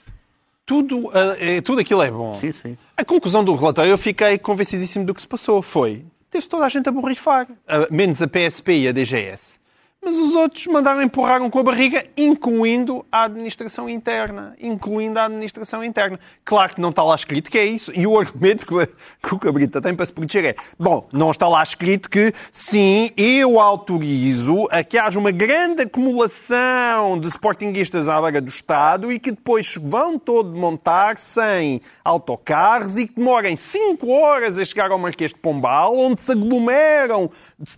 [0.65, 2.34] Tudo, uh, tudo aquilo é bom.
[2.36, 2.78] Sim, sim.
[2.96, 5.62] A conclusão do relatório, eu fiquei convencidíssimo do que se passou.
[5.62, 7.48] Foi, teve toda a gente a borrifar,
[7.89, 9.60] menos a PSP e a DGS
[10.04, 14.56] mas os outros mandaram empurraram com a barriga, incluindo a administração interna.
[14.60, 16.20] Incluindo a administração interna.
[16.44, 17.92] Claro que não está lá escrito que é isso.
[17.96, 21.63] E o argumento que o Cabrita tem para se proteger é: bom, não está lá
[21.63, 28.42] escrito que sim, eu autorizo a que haja uma grande acumulação de sportinguistas à beira
[28.42, 34.60] do Estado e que depois vão todo montar sem autocarros e que demorem 5 horas
[34.60, 37.30] a chegar ao Marquês de Pombal, onde se aglomeram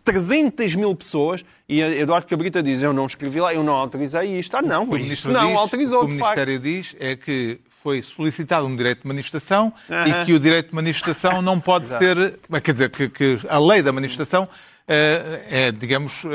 [0.03, 1.43] 300 mil pessoas.
[1.67, 4.55] E Eduardo Cabrita diz: Eu não escrevi lá, eu não autorizei isto.
[4.55, 6.03] Ah, não, o isto não diz, autorizou.
[6.03, 10.21] O que o Ministério diz é que foi solicitado um direito de manifestação uh -huh.
[10.21, 12.39] e que o direito de manifestação não pode ser.
[12.63, 14.47] Quer dizer, que, que, a lei da manifestação.
[14.87, 16.29] Uh, é, digamos, uh,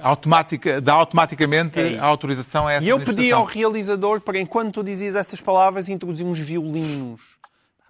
[0.00, 4.74] automática, dá automaticamente é a autorização a essa E eu pedi ao realizador para, enquanto
[4.74, 7.20] tu dizias essas palavras, introduzir uns violinos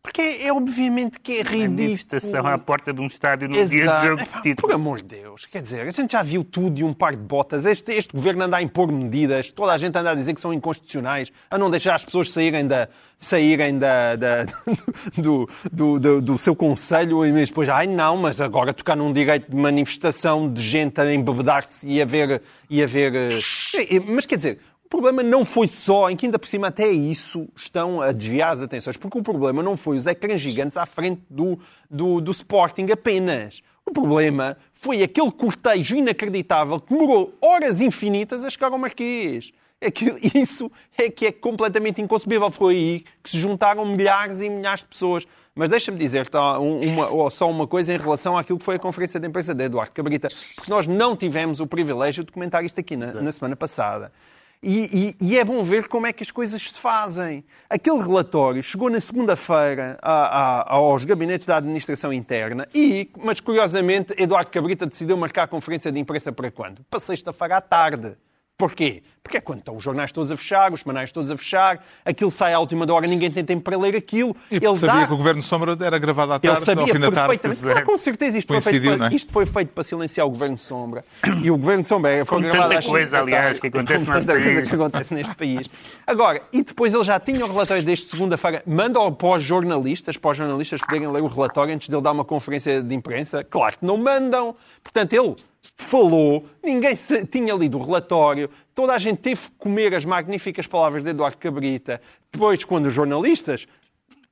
[0.02, 1.64] porque é, obviamente que é ridículo.
[1.64, 3.70] A manifestação à porta de um estádio no Exato.
[3.70, 4.68] dia de jogo de título.
[4.68, 7.22] Por amor de Deus, quer dizer, a gente já viu tudo e um par de
[7.22, 7.66] botas.
[7.66, 10.52] Este, este governo anda a impor medidas, toda a gente anda a dizer que são
[10.52, 14.46] inconstitucionais, a não deixar as pessoas saírem da, saírem da, da
[15.18, 19.50] do, do, do, do, seu conselho e depois, ai não, mas agora tocar num direito
[19.50, 22.42] de manifestação de gente a embebedar-se e a ver.
[22.68, 24.58] E a ver eh, mas quer dizer,
[24.90, 28.60] problema não foi só, em que ainda por cima até isso estão a desviar as
[28.60, 32.86] atenções, porque o problema não foi os ecrãs gigantes à frente do, do, do Sporting
[32.90, 33.62] apenas.
[33.86, 39.52] O problema foi aquele cortejo inacreditável que demorou horas infinitas a chegar ao Marquês.
[39.82, 42.50] Aquilo, isso é que é completamente inconcebível.
[42.50, 45.26] Foi aí que se juntaram milhares e milhares de pessoas.
[45.54, 49.18] Mas deixa-me dizer tá, uma, só uma coisa em relação àquilo que foi a conferência
[49.18, 52.96] de imprensa de Eduardo Cabrita, porque nós não tivemos o privilégio de comentar isto aqui
[52.96, 54.12] na, na semana passada.
[54.62, 57.42] E, e, e, é bom ver como é que as coisas se fazem.
[57.68, 64.84] Aquele relatório chegou na segunda-feira aos gabinetes da administração interna e, mas curiosamente, Eduardo Cabrita
[64.84, 66.84] decidiu marcar a conferência de imprensa para quando?
[66.90, 68.16] Para sexta-feira à tarde.
[68.58, 69.02] Porquê?
[69.22, 72.30] Porque é quando estão os jornais todos a fechar, os semanais todos a fechar, aquilo
[72.30, 74.34] sai à última hora, ninguém tem tempo para ler aquilo.
[74.50, 75.06] E ele sabia dá...
[75.06, 77.40] que o Governo Sombra era gravado à tarde, ele sabia ao fim da tarde.
[77.76, 79.14] Ah, com certeza isto foi, feito para, é?
[79.14, 81.04] isto foi feito para silenciar o Governo Sombra.
[81.42, 84.68] E o Governo Sombra foi Como gravado às coisa, aliás, que acontece neste país.
[84.68, 85.70] que acontece neste país.
[86.06, 90.30] Agora, e depois ele já tinha o relatório desde segunda-feira, manda-o para os jornalistas, para
[90.30, 93.44] os jornalistas poderem ler o relatório antes de ele dar uma conferência de imprensa.
[93.44, 94.54] Claro que não mandam.
[94.82, 95.34] Portanto, ele
[95.76, 96.94] falou, ninguém
[97.30, 101.36] tinha lido o relatório, toda a gente teve que comer as magníficas palavras de Eduardo
[101.36, 102.00] Cabrita.
[102.32, 103.68] Depois, quando os jornalistas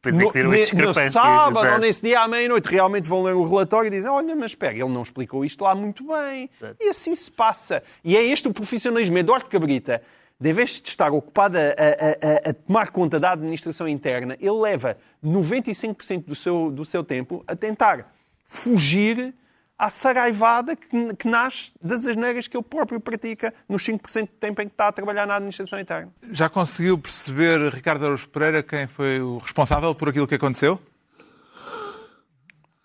[0.01, 1.75] Pois é que no, no sábado exato.
[1.75, 4.73] ou nesse dia à meia-noite realmente vão ler o relatório e dizem olha, mas espera,
[4.73, 6.49] ele não explicou isto lá muito bem.
[6.59, 6.77] Exato.
[6.81, 7.83] E assim se passa.
[8.03, 9.19] E é este o profissionalismo.
[9.19, 10.01] Eduardo Cabrita,
[10.41, 14.53] de vez de estar ocupado a, a, a, a tomar conta da administração interna, ele
[14.53, 18.11] leva 95% do seu, do seu tempo a tentar
[18.47, 19.35] fugir
[19.79, 24.61] à saraivada que, que nasce das asneiras que ele próprio pratica nos 5% de tempo
[24.61, 26.13] em que está a trabalhar na administração interna.
[26.33, 30.81] Já conseguiu perceber, Ricardo Araújo Pereira, quem foi o responsável por aquilo que aconteceu?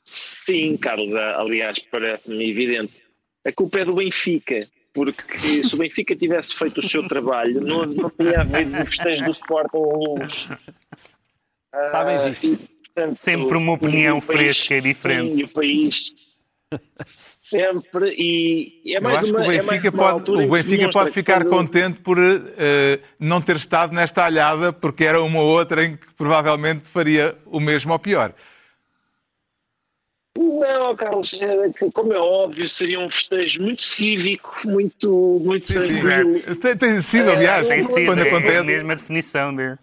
[0.06, 3.03] Sim, Carlos, aliás, parece-me evidente.
[3.45, 7.86] A culpa é do Benfica, porque se o Benfica tivesse feito o seu trabalho, não,
[7.86, 10.51] não tinha havido festejos do Sporting nenhums.
[11.73, 12.69] Está bem visto.
[12.93, 15.36] portanto, Sempre uma opinião fresca e diferente.
[15.36, 16.13] Sim, o país
[16.96, 20.90] sempre e é mais Eu acho uma, que o é Benfica é pode, o Benfica
[20.92, 21.50] pode ficar quando...
[21.50, 26.90] contente por uh, não ter estado nesta alhada porque era uma outra em que provavelmente
[26.90, 28.34] faria o mesmo ou pior.
[30.36, 36.56] Não, Carlos, é como é óbvio, seria um festejo muito cívico, muito, muito sim, sim.
[36.56, 38.56] Tem, tem, sido, aliás, é, tem sido, quando é, acontece.
[38.56, 39.78] É a mesma definição dele.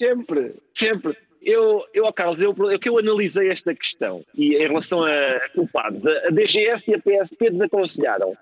[0.00, 5.02] Sempre, sempre eu, eu, Carlos, eu, eu, que eu analisei esta questão e em relação
[5.02, 8.36] a culpados, a, a DGS e a PSP desaconselharam.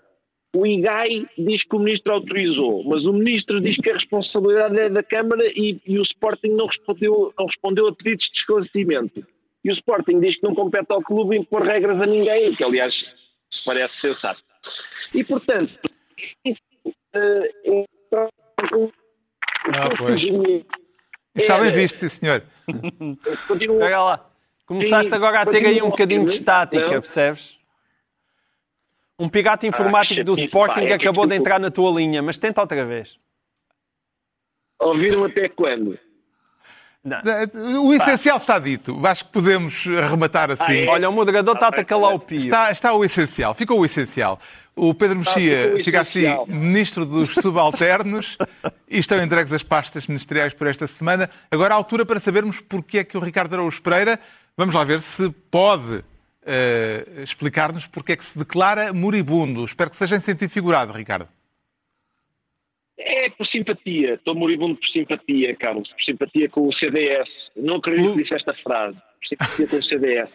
[0.55, 4.89] O IGAI diz que o ministro autorizou, mas o ministro diz que a responsabilidade é
[4.89, 9.27] da Câmara e, e o Sporting não respondeu, não respondeu a pedidos de esclarecimento.
[9.63, 12.95] E o Sporting diz que não compete ao clube impor regras a ninguém, que aliás
[13.67, 14.41] parece sensato.
[15.15, 15.79] E portanto,
[16.47, 17.85] uh,
[19.75, 20.23] ah, pois.
[21.35, 22.43] Está bem visto, sim, senhor.
[23.49, 23.79] Continuo...
[23.79, 24.27] Pega lá.
[24.67, 27.57] Começaste agora a ter aí um bocadinho de estática, percebes?
[29.19, 32.21] Um pirata ah, informático ah, do Sporting pá, é acabou de entrar na tua linha,
[32.21, 33.17] mas tenta outra vez.
[34.79, 35.99] Ouviram até quando?
[37.03, 37.23] Não.
[37.85, 39.01] O essencial está dito.
[39.07, 40.89] Acho que podemos arrematar assim.
[40.89, 42.39] Olha, o moderador está a calar o pio.
[42.39, 43.55] Está, está o essencial.
[43.55, 44.41] Ficou o essencial.
[44.79, 48.37] O Pedro Mexia fica assim ministro dos subalternos
[48.87, 51.31] e estão entregues as pastas ministeriais por esta semana.
[51.51, 54.21] Agora a altura para sabermos porque é que o Ricardo Araújo Pereira,
[54.55, 59.65] vamos lá ver se pode uh, explicar-nos porque é que se declara moribundo.
[59.65, 61.27] Espero que seja em sentido figurado, Ricardo.
[62.99, 67.29] É por simpatia, estou moribundo por simpatia, Carlos, por simpatia com o CDS.
[67.57, 70.31] Não acredito que disse esta frase, por simpatia com o CDS.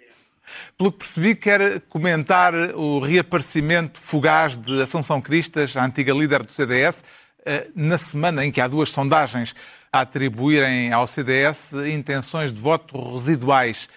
[0.78, 6.52] Pelo que percebi, quer comentar o reaparecimento fugaz de Assunção Cristas, a antiga líder do
[6.52, 7.04] CDS,
[7.46, 9.56] eh, na semana em que há duas sondagens
[9.92, 13.90] a atribuírem ao CDS intenções de voto residuais.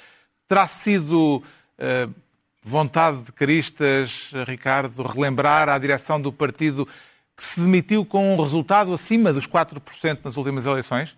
[0.48, 2.14] Terá sido uh,
[2.62, 6.88] vontade de Cristas, Ricardo, relembrar à direção do partido
[7.36, 11.16] que se demitiu com um resultado acima dos 4% nas últimas eleições?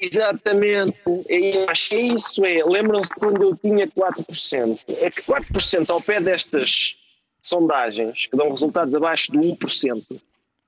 [0.00, 0.96] Exatamente,
[1.28, 2.64] eu acho que é isso é.
[2.64, 4.80] Lembram-se quando eu tinha 4%?
[4.98, 6.96] É que 4% ao pé destas
[7.42, 10.20] sondagens, que dão resultados abaixo de 1%,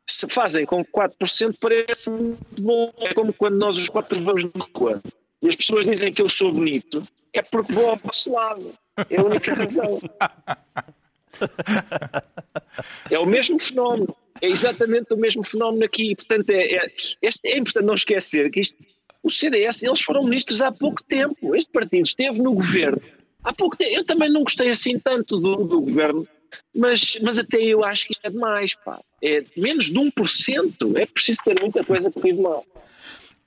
[0.07, 2.93] se fazem com 4% parece muito bom.
[3.01, 5.01] É como quando nós os quatro vamos na rua
[5.41, 8.73] e as pessoas dizem que eu sou bonito, é porque vou ao vosso lado.
[9.09, 10.01] É a única razão.
[13.11, 14.15] É o mesmo fenómeno.
[14.41, 16.15] É exatamente o mesmo fenómeno aqui.
[16.15, 16.91] Portanto, é, é,
[17.45, 18.77] é importante não esquecer que isto,
[19.23, 21.55] o CDS, eles foram ministros há pouco tempo.
[21.55, 23.01] Este partido esteve no governo
[23.43, 23.91] há pouco tempo.
[23.93, 26.27] Eu também não gostei assim tanto do, do governo,
[26.75, 28.75] mas, mas até eu acho que isto é demais.
[28.75, 29.01] Pá.
[29.23, 30.97] É menos de 1%.
[30.97, 32.65] É preciso ter muita coisa corrido mal.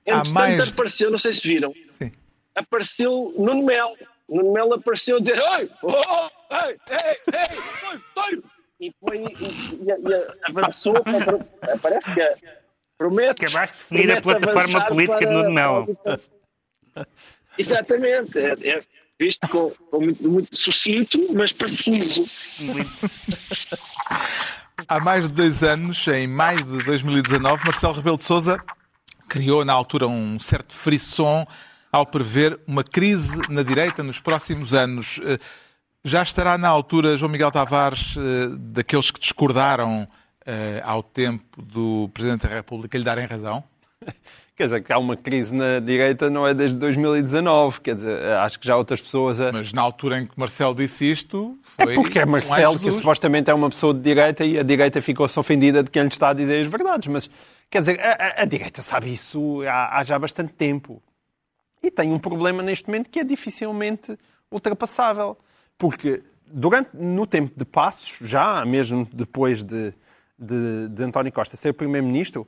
[0.04, 0.68] Entretanto, mais...
[0.68, 2.12] apareceu, não sei se viram, Sim.
[2.54, 3.96] apareceu Nuno Melo.
[4.28, 9.88] Nuno Melo apareceu a dizer: Oi, oh, ei, ei, ei, estou, E foi, e, e,
[9.88, 9.92] e
[10.48, 12.20] avançou, para, parece que
[12.96, 13.44] promete.
[13.44, 15.98] Acabaste de definir a plataforma política de Nuno Melo.
[17.58, 18.80] Exatamente, é, é
[19.18, 22.26] visto com, com muito, muito, sucinto, mas preciso.
[22.60, 23.10] Muito.
[24.88, 28.62] Há mais de dois anos, em maio de 2019, Marcelo Rebelo de Sousa
[29.28, 31.46] criou na altura um certo frisson
[31.90, 35.20] ao prever uma crise na direita nos próximos anos.
[35.24, 35.38] Eh,
[36.04, 40.06] já estará na altura, João Miguel Tavares, eh, daqueles que discordaram
[40.82, 43.64] ao tempo do Presidente da República lhe darem razão?
[44.56, 48.58] Quer dizer, que há uma crise na direita não é desde 2019, quer dizer, acho
[48.58, 49.38] que já outras pessoas...
[49.38, 49.52] A...
[49.52, 51.92] Mas na altura em que Marcelo disse isto, foi...
[51.92, 55.38] É porque é Marcelo, que supostamente é uma pessoa de direita e a direita ficou-se
[55.38, 57.30] ofendida de quem lhe está a dizer as verdades, mas,
[57.68, 61.02] quer dizer, a, a, a direita sabe isso há, há já bastante tempo.
[61.82, 64.18] E tem um problema neste momento que é dificilmente
[64.50, 65.36] ultrapassável.
[65.78, 69.92] Porque durante, no tempo de Passos, já mesmo depois de,
[70.38, 72.46] de, de António Costa ser Primeiro-Ministro,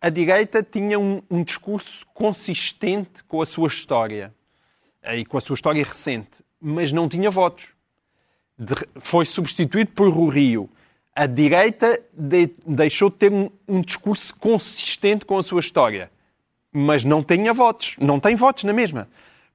[0.00, 4.34] a direita tinha um, um, discurso consistente com a sua história
[5.02, 7.68] eh, e com a sua história recente, mas não tinha votos.
[8.58, 10.68] De, foi substituído por Rio.
[11.14, 16.10] A direita de, deixou de ter um, um discurso consistente com a sua história
[16.72, 19.08] mas não tinha votos, não tem votos na mesma.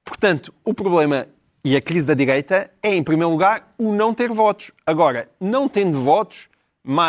[0.04, 1.26] Portanto, o problema
[1.64, 4.70] e a crise da direita é, em primeiro lugar, o não ter votos.
[4.86, 6.48] Agora, não tendo votos,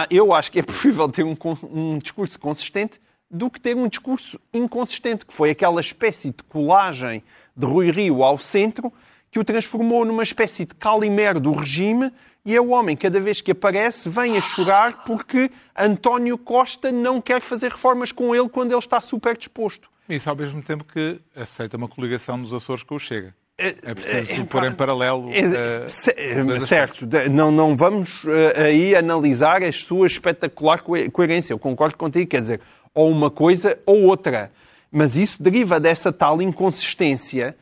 [0.09, 1.37] eu acho que é preferível ter um,
[1.71, 2.99] um discurso consistente
[3.31, 7.23] do que ter um discurso inconsistente, que foi aquela espécie de colagem
[7.55, 8.91] de Rui Rio ao centro
[9.31, 12.11] que o transformou numa espécie de calimero do regime
[12.43, 17.21] e é o homem, cada vez que aparece, vem a chorar porque António Costa não
[17.21, 19.89] quer fazer reformas com ele quando ele está super disposto.
[20.07, 23.35] Isso ao mesmo tempo que aceita uma coligação dos Açores com o Chega.
[23.59, 25.29] É, é preciso é, pôr em paralelo.
[25.33, 31.51] É, uh, certo, não, não vamos uh, aí analisar a sua espetacular coerência.
[31.51, 32.61] Eu concordo contigo, quer dizer,
[32.93, 34.49] ou uma coisa ou outra.
[34.89, 37.55] Mas isso deriva dessa tal inconsistência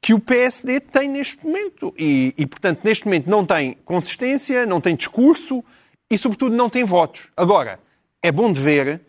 [0.00, 1.94] que o PSD tem neste momento.
[1.98, 5.62] E, e, portanto, neste momento não tem consistência, não tem discurso
[6.10, 7.28] e, sobretudo, não tem votos.
[7.36, 7.78] Agora,
[8.22, 9.02] é bom de ver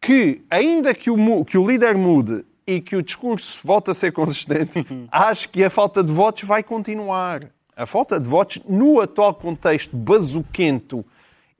[0.00, 4.12] que, ainda que o, que o líder mude e que o discurso volte a ser
[4.12, 7.48] consistente, acho que a falta de votos vai continuar.
[7.76, 11.04] A falta de votos, no atual contexto bazuquento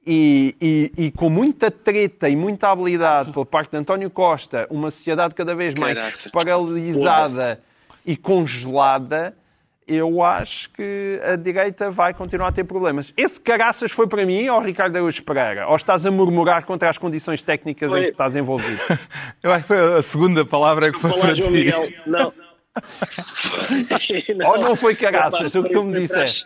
[0.06, 4.90] e, e, e, com muita treta e muita habilidade pela parte de António Costa, uma
[4.90, 7.60] sociedade cada vez mais paralisada
[8.04, 9.36] e congelada,
[9.87, 13.12] eu acho que a direita vai continuar a ter problemas.
[13.16, 15.68] Esse caraças foi para mim ou Ricardo Araújo Pereira?
[15.68, 18.01] Ou estás a murmurar contra as condições técnicas foi...
[18.01, 18.81] em que estás envolvido?
[19.42, 21.59] eu acho que foi a segunda palavra que foi para João ti.
[21.59, 21.88] Miguel.
[22.07, 22.33] Não.
[24.44, 26.44] ou não foi caraças, o que tu me disseste?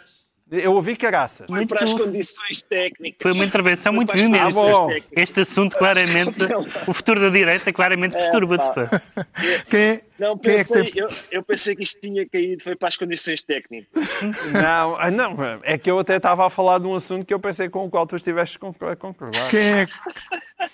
[0.51, 1.47] Eu ouvi caraças.
[1.47, 3.19] Foi para as condições técnicas.
[3.21, 4.39] Foi uma intervenção muito vinda.
[5.13, 6.41] Este assunto, claramente,
[6.89, 8.71] o futuro da direita, claramente é, perturba-se.
[9.71, 11.03] Quem, não, pensei, é que tem...
[11.03, 13.89] eu, eu, pensei que isto tinha caído, foi para as condições técnicas.
[14.53, 17.39] Não, ah, não, é que eu até estava a falar de um assunto que eu
[17.39, 19.49] pensei com o qual tu estiveste a concordar.
[19.49, 19.87] Quem é,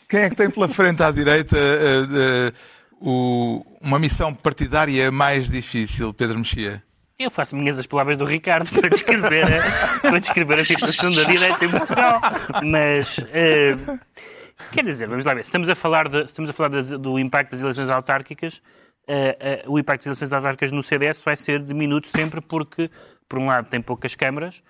[0.08, 2.52] quem é que tem pela frente à direita uh, uh,
[2.98, 6.82] o, uma missão partidária mais difícil, Pedro Mexia?
[7.18, 11.24] Eu faço minhas as palavras do Ricardo para descrever, a, para descrever a situação da
[11.24, 12.20] direita em Portugal.
[12.62, 13.98] Mas, uh,
[14.70, 17.62] quer dizer, vamos lá ver, estamos a falar, de, estamos a falar do impacto das
[17.62, 18.60] eleições autárquicas.
[19.08, 22.90] Uh, uh, o impacto das eleições autárquicas no CDS vai ser diminuto sempre porque,
[23.26, 24.62] por um lado, tem poucas câmaras,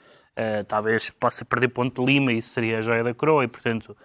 [0.68, 3.96] talvez possa perder ponto de Lima, isso seria a joia da coroa, e, portanto,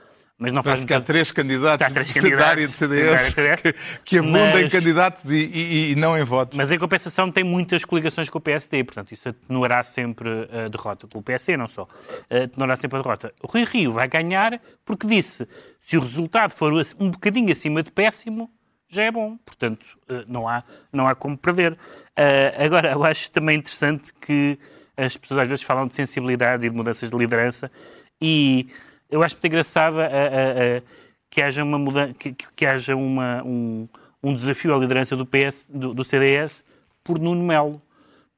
[0.41, 3.75] mas não faz que há três candidatos, há três candidatos de CDS, de CDS que,
[4.03, 6.57] que abundam em candidatos e, e, e, não em votos.
[6.57, 11.07] Mas em compensação tem muitas coligações com o PSD, portanto isso atenuará sempre a derrota.
[11.07, 11.87] Com o PSD não só,
[12.27, 13.31] atenuará sempre a derrota.
[13.39, 15.47] O Rui Rio vai ganhar porque disse,
[15.79, 18.49] se o resultado for um bocadinho acima de péssimo,
[18.89, 19.37] já é bom.
[19.45, 21.77] Portanto, eh, não há, não há como perder.
[22.15, 24.57] Eh, agora, eu acho também interessante que
[24.97, 27.71] as pessoas às vezes falam de sensibilidade e de mudanças de liderança
[28.19, 28.67] e
[29.11, 30.81] eu acho muito engraçado a, a, a,
[31.29, 33.87] que haja, uma, mudança, que, que haja uma, um,
[34.23, 36.63] um, desafio à liderança do, PS, do, do, CDS
[37.03, 37.81] por Nuno Melo.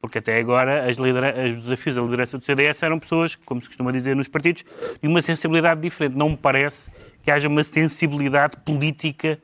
[0.01, 3.91] Porque até agora as os desafios à liderança do CDS eram pessoas, como se costuma
[3.91, 4.65] dizer nos partidos,
[5.01, 6.17] de uma sensibilidade diferente.
[6.17, 6.91] Não me parece
[7.23, 9.39] que haja uma sensibilidade política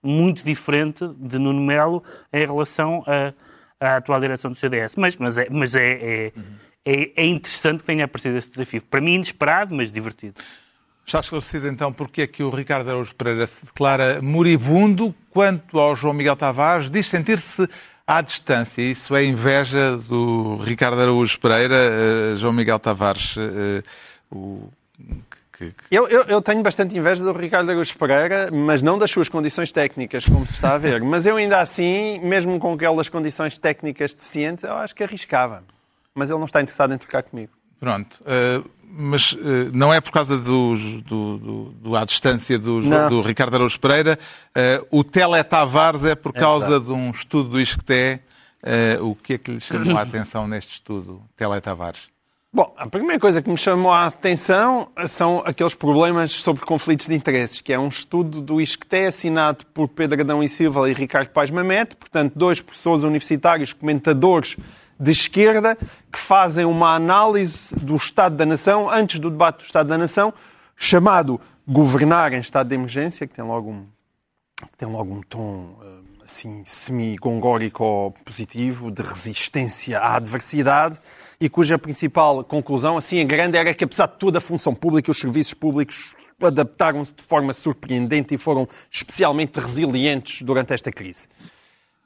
[0.00, 3.02] muito diferente de Nuno Melo em relação
[3.80, 4.94] à atual direção do CDS.
[4.96, 6.32] Mas, mas, é, mas é, é,
[6.84, 8.82] é, é interessante que tenha aparecido esse desafio.
[8.82, 10.40] Para mim, inesperado, mas divertido.
[11.06, 15.94] Está esclarecido então porque é que o Ricardo Araújo Pereira se declara moribundo quanto ao
[15.94, 17.68] João Miguel Tavares, diz sentir-se
[18.06, 18.80] à distância.
[18.82, 23.82] Isso é inveja do Ricardo Araújo Pereira, uh, João Miguel Tavares, uh,
[24.30, 24.70] o
[25.52, 25.74] que, que...
[25.90, 29.72] Eu, eu, eu, tenho bastante inveja do Ricardo Araújo Pereira, mas não das suas condições
[29.72, 31.02] técnicas, como se está a ver.
[31.04, 35.62] mas eu ainda assim, mesmo com aquelas condições técnicas deficientes, eu acho que arriscava.
[36.14, 37.52] Mas ele não está interessado em trocar comigo.
[37.84, 38.18] Pronto.
[38.22, 38.66] Uh,
[38.96, 39.38] mas uh,
[39.74, 44.18] não é por causa do, do, do, do à distância do, do, Ricardo Araújo Pereira.
[44.56, 48.20] Uh, o Tavares é por é causa de um estudo do ISCTE.
[49.02, 51.20] O que é que lhe chamou a atenção neste estudo,
[51.62, 52.08] Tavares?
[52.50, 57.14] Bom, a primeira coisa que me chamou a atenção são aqueles problemas sobre conflitos de
[57.14, 61.28] interesses, que é um estudo do ISCTE assinado por Pedro Adão e Silva e Ricardo
[61.28, 64.56] Paz Mamete, portanto, dois professores universitários, comentadores
[64.98, 65.76] de esquerda
[66.12, 70.32] que fazem uma análise do Estado da Nação antes do debate do Estado da Nação,
[70.76, 73.86] chamado Governar em Estado de Emergência, que tem logo um,
[74.76, 80.98] tem logo um tom eh, assim semi-gongórico positivo de resistência à adversidade
[81.40, 85.10] e cuja principal conclusão, assim em grande, era que apesar de toda a função pública,
[85.10, 91.28] os serviços públicos adaptaram-se de forma surpreendente e foram especialmente resilientes durante esta crise.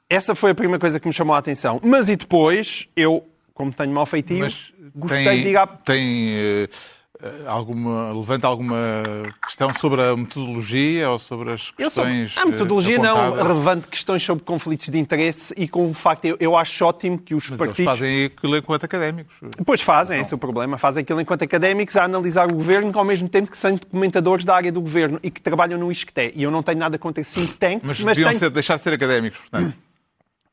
[0.09, 1.79] Essa foi a primeira coisa que me chamou a atenção.
[1.83, 5.67] Mas e depois, eu, como tenho mal feitio, Mas gostei tem, de ir à...
[5.67, 9.03] Tem uh, alguma, levanta alguma
[9.45, 14.23] questão sobre a metodologia ou sobre as questões sou, A metodologia uh, não, relevante questões
[14.23, 17.59] sobre conflitos de interesse e com o facto, eu, eu acho ótimo que os Mas
[17.59, 17.79] partidos...
[17.79, 19.35] Eles fazem aquilo enquanto académicos.
[19.63, 20.23] Pois fazem, não.
[20.23, 20.79] esse é o problema.
[20.79, 24.55] Fazem aquilo enquanto académicos a analisar o governo ao mesmo tempo que são documentadores da
[24.55, 26.33] área do governo e que trabalham no ISCTE.
[26.35, 28.39] E eu não tenho nada contra think tanks, mas, mas deviam tenho...
[28.39, 29.88] ser, deixar de ser académicos, portanto.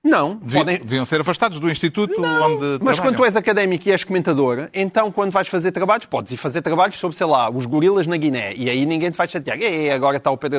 [0.07, 0.37] Não.
[0.37, 0.79] Deviam, podem...
[0.79, 2.64] deviam ser afastados do instituto não, onde.
[2.64, 3.03] Mas trabalham.
[3.03, 6.62] quando tu és académico e és comentador, então quando vais fazer trabalhos, podes ir fazer
[6.62, 8.55] trabalhos sobre, sei lá, os gorilas na Guiné.
[8.55, 9.59] E aí ninguém te vai chatear.
[9.59, 10.59] E agora está o Pedro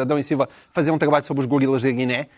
[0.00, 2.28] Adão, e Silva fazer um trabalho sobre os gorilas da Guiné.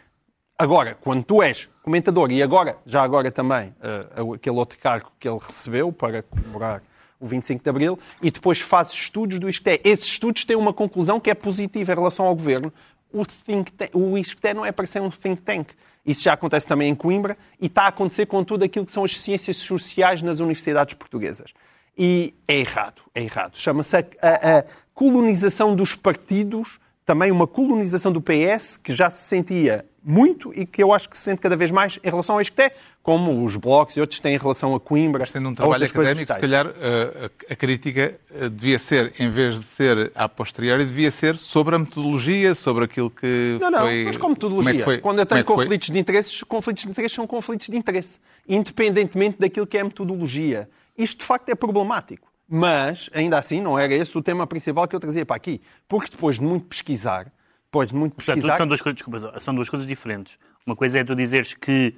[0.58, 3.72] Agora, quando tu és comentador, e agora, já agora também,
[4.18, 6.82] uh, aquele outro cargo que ele recebeu para comemorar
[7.20, 9.80] o 25 de Abril, e depois fazes estudos do ISCTE.
[9.84, 12.72] Esses estudos têm uma conclusão que é positiva em relação ao governo.
[13.12, 15.68] O, think tank, o ISCTE não é para ser um think tank.
[16.08, 19.04] Isso já acontece também em Coimbra e está a acontecer com tudo aquilo que são
[19.04, 21.52] as ciências sociais nas universidades portuguesas.
[21.98, 23.58] E é errado, é errado.
[23.58, 29.26] Chama-se a, a, a, colonização dos partidos, também uma colonização do PS, que já se
[29.26, 32.42] sentia muito e que eu acho que se sente cada vez mais em relação a
[32.42, 35.20] isto que é, como os blocos e outros têm em relação a Coimbra.
[35.20, 39.58] Mas tendo um trabalho académico, se calhar eh, a, crítica eh, devia ser, em vez
[39.58, 44.04] de ser a posteriori, devia ser sobre a metodologia, sobre aquilo que Não, não, foi...
[44.04, 44.84] mas com metodologia.
[44.92, 48.18] É Quando eu tenho é conflitos de interesses, conflitos de interesses são conflitos de interesse,
[48.46, 50.68] independentemente daquilo que é a metodologia.
[50.98, 52.27] Isto, de facto, é problemático.
[52.48, 55.60] Mas, ainda assim, não era esse o tema principal que eu trazia para aqui.
[55.86, 57.30] Porque depois de muito pesquisar,
[57.70, 58.56] Podes muito pesquisar.
[58.56, 60.38] são, duas coisas, desculpa, são duas coisas diferentes.
[60.64, 61.94] Uma coisa é tu dizeres que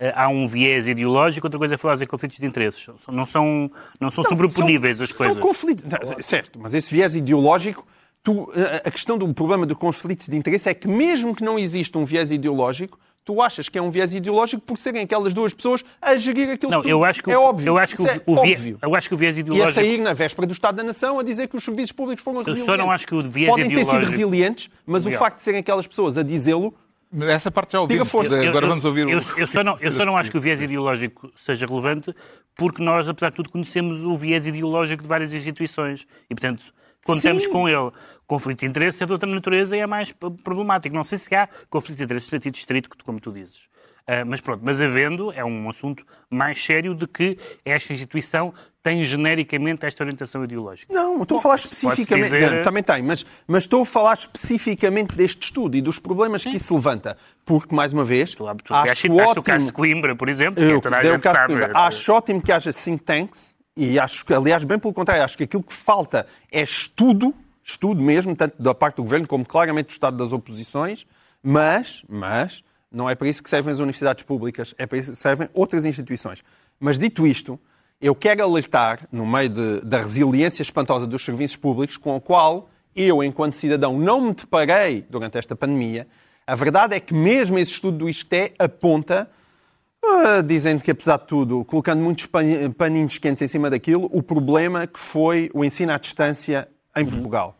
[0.00, 2.86] uh, há um viés ideológico, outra coisa é falar em conflitos de interesses.
[3.08, 5.34] Não são, não são não, sobreponíveis são, as coisas.
[5.34, 5.84] São conflitos.
[6.20, 7.86] Certo, mas esse viés ideológico
[8.22, 8.50] tu,
[8.84, 12.04] a questão do problema do conflitos de interesse é que mesmo que não exista um
[12.04, 16.14] viés ideológico, tu achas que é um viés ideológico por serem aquelas duas pessoas a
[16.16, 17.68] gerir aquilo não, eu acho que é óbvio.
[17.68, 19.68] Eu acho que o, é o viés, eu acho que o viés ideológico...
[19.68, 22.22] E a sair na véspera do Estado da Nação a dizer que os serviços públicos
[22.22, 22.68] foram resilientes.
[22.68, 23.92] Eu só não acho que o viés Podem ideológico...
[23.92, 26.74] ter sido resilientes, mas o facto de serem aquelas pessoas a dizê-lo
[27.22, 28.12] essa parte já ouvimos.
[28.12, 29.10] Agora vamos ouvir o...
[29.10, 32.14] eu, eu, só não, eu só não acho que o viés ideológico seja relevante
[32.56, 36.64] porque nós, apesar de tudo, conhecemos o viés ideológico de várias instituições e, portanto,
[37.04, 37.50] contamos Sim.
[37.50, 37.90] com ele
[38.26, 40.12] conflito de interesse é de outra natureza e é mais
[40.42, 40.94] problemático.
[40.94, 43.68] Não sei se há conflito de interesse sentido estrito, como tu dizes.
[44.06, 48.52] Uh, mas pronto, mas havendo, é um assunto mais sério de que esta instituição
[48.82, 50.92] tem genericamente esta orientação ideológica.
[50.92, 52.24] Não, estou Bom, a falar especificamente.
[52.24, 52.56] Dizer...
[52.56, 56.50] Não, também tem, mas, mas estou a falar especificamente deste estudo e dos problemas Sim.
[56.50, 57.16] que isso levanta.
[57.46, 59.40] Porque, mais uma vez, tu, tu acho ótimo...
[59.40, 61.54] o caso de Coimbra, por exemplo, que toda a gente sabe.
[61.72, 65.44] Acho ótimo que haja think tanks e acho que, aliás, bem pelo contrário, acho que
[65.44, 67.34] aquilo que falta é estudo
[67.64, 71.06] estudo mesmo, tanto da parte do governo como claramente do Estado das oposições,
[71.42, 72.62] mas, mas
[72.92, 75.84] não é para isso que servem as universidades públicas, é para isso que servem outras
[75.84, 76.44] instituições.
[76.78, 77.58] Mas dito isto,
[78.00, 82.68] eu quero alertar, no meio de, da resiliência espantosa dos serviços públicos, com a qual
[82.94, 86.06] eu, enquanto cidadão, não me deparei durante esta pandemia,
[86.46, 89.28] a verdade é que mesmo esse estudo do ISCTE aponta,
[90.04, 92.28] uh, dizendo que, apesar de tudo, colocando muitos
[92.76, 97.10] paninhos quentes em cima daquilo, o problema que foi o ensino à distância em uhum.
[97.10, 97.58] Portugal.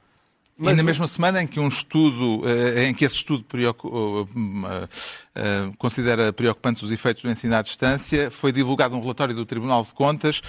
[0.57, 4.89] Mas e na mesma semana em que um estudo, eh, em que esse estudo eh,
[5.35, 9.85] eh, considera preocupantes os efeitos do ensino à distância, foi divulgado um relatório do Tribunal
[9.85, 10.41] de Contas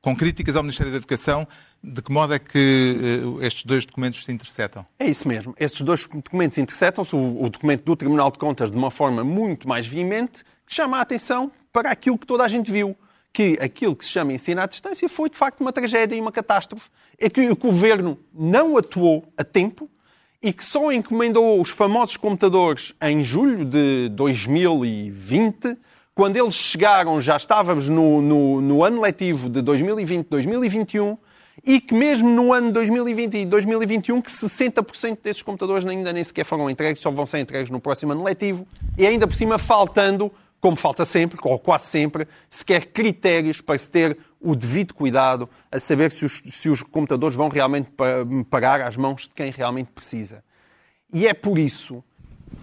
[0.00, 1.46] com críticas ao Ministério da Educação.
[1.82, 4.86] De que modo é que estes dois documentos se interceptam?
[4.98, 5.54] É isso mesmo.
[5.58, 7.14] Estes dois documentos interceptam-se.
[7.16, 11.00] O, documento do Tribunal de Contas de uma forma muito mais veemente, que chama a
[11.00, 12.96] atenção para aquilo que toda a gente viu
[13.32, 16.32] que aquilo que se chama ensino à distância foi de facto uma tragédia e uma
[16.32, 16.88] catástrofe.
[17.18, 19.88] É que o governo não atuou a tempo
[20.42, 25.76] e que só encomendou os famosos computadores em julho de 2020.
[26.14, 31.16] Quando eles chegaram, já estávamos no, no, no ano letivo de 2020-2021
[31.64, 36.44] e que mesmo no ano 2020 e 2021 que 60% desses computadores ainda nem sequer
[36.44, 38.66] foram entregues, só vão ser entregues no próximo ano letivo
[38.96, 43.90] e ainda por cima faltando como falta sempre, ou quase sempre, sequer critérios para se
[43.90, 47.90] ter o devido cuidado a saber se os, se os computadores vão realmente
[48.50, 50.44] pagar às mãos de quem realmente precisa.
[51.12, 52.04] E é por isso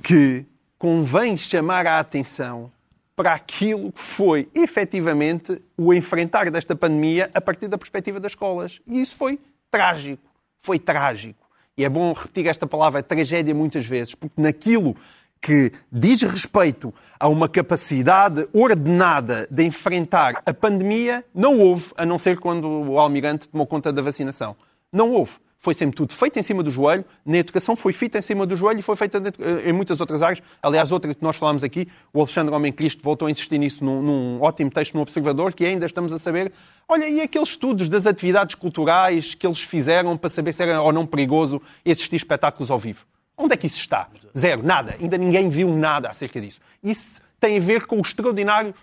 [0.04, 0.46] que
[0.78, 2.72] convém chamar a atenção
[3.16, 8.80] para aquilo que foi efetivamente o enfrentar desta pandemia a partir da perspectiva das escolas.
[8.88, 9.40] E isso foi
[9.72, 10.22] trágico.
[10.60, 11.48] Foi trágico.
[11.76, 14.96] E é bom repetir esta palavra tragédia muitas vezes, porque naquilo
[15.42, 22.20] que diz respeito a uma capacidade ordenada de enfrentar a pandemia, não houve, a não
[22.20, 24.56] ser quando o almirante tomou conta da vacinação.
[24.92, 25.34] Não houve.
[25.60, 27.04] Foi sempre tudo feito em cima do joelho.
[27.26, 29.22] Na educação foi feita em cima do joelho e foi feita
[29.66, 30.42] em muitas outras áreas.
[30.62, 34.02] Aliás, outra que nós falámos aqui, o Alexandre Homem Cristo voltou a insistir nisso num,
[34.02, 36.54] num ótimo texto no Observador, que ainda estamos a saber.
[36.88, 40.94] Olha, e aqueles estudos das atividades culturais que eles fizeram para saber se era ou
[40.94, 43.04] não perigoso assistir espetáculos ao vivo?
[43.38, 44.08] Onde é que isso está?
[44.36, 44.96] Zero, nada.
[45.00, 46.60] Ainda ninguém viu nada acerca disso.
[46.84, 48.74] Isso tem a ver com o extraordinário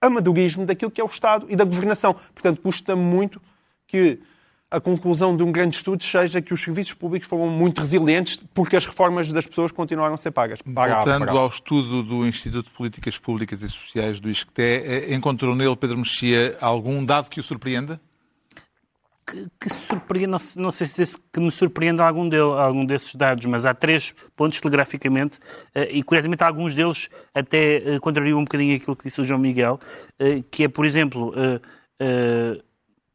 [0.00, 2.14] amadorismo daquilo que é o Estado e da governação.
[2.32, 3.40] Portanto, custa muito
[3.86, 4.20] que
[4.70, 8.76] a conclusão de um grande estudo seja que os serviços públicos foram muito resilientes porque
[8.76, 10.60] as reformas das pessoas continuaram a ser pagas.
[10.64, 15.76] Voltando ao estudo do Instituto de Políticas Públicas e Sociais do ISCTE, eh, encontrou nele,
[15.76, 18.00] Pedro Mexia, algum dado que o surpreenda?
[19.26, 23.14] Que, que surpreende, não, não, sei se esse, que me surpreende algum, dele, algum desses
[23.14, 25.38] dados, mas há três pontos telegraficamente,
[25.74, 29.40] uh, e curiosamente alguns deles até uh, contrariam um bocadinho aquilo que disse o João
[29.40, 29.80] Miguel,
[30.20, 31.32] uh, que é, por exemplo,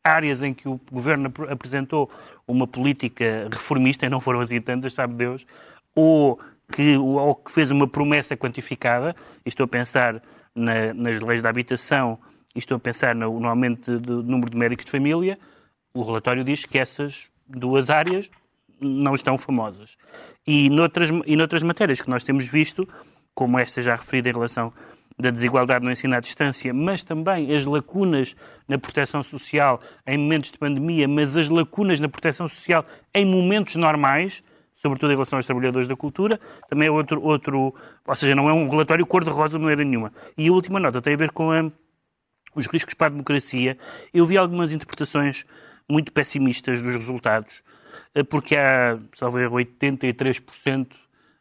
[0.04, 2.10] áreas em que o governo apresentou
[2.48, 5.46] uma política reformista, e não foram assim tantas, sabe Deus,
[5.96, 6.40] ou
[6.72, 10.22] que, ou que fez uma promessa quantificada, estou a pensar
[10.56, 12.18] na, nas leis da habitação,
[12.56, 15.38] estou a pensar no, no aumento do número de médicos de família,
[16.00, 18.30] o relatório diz que essas duas áreas
[18.80, 19.98] não estão famosas.
[20.48, 22.88] E noutras, e noutras matérias que nós temos visto,
[23.34, 24.72] como esta já referida em relação
[25.18, 28.34] da desigualdade no ensino à distância, mas também as lacunas
[28.66, 33.76] na proteção social em momentos de pandemia, mas as lacunas na proteção social em momentos
[33.76, 34.42] normais,
[34.74, 36.40] sobretudo em relação aos trabalhadores da cultura,
[36.70, 37.76] também é outro, outro
[38.08, 40.14] ou seja, não é um relatório cor-de-rosa de maneira nenhuma.
[40.38, 41.70] E a última nota tem a ver com a,
[42.56, 43.78] os riscos para a democracia.
[44.14, 45.46] Eu vi algumas interpretações
[45.90, 47.64] muito pessimistas dos resultados,
[48.14, 50.88] eh, porque há, salvo erro, 83%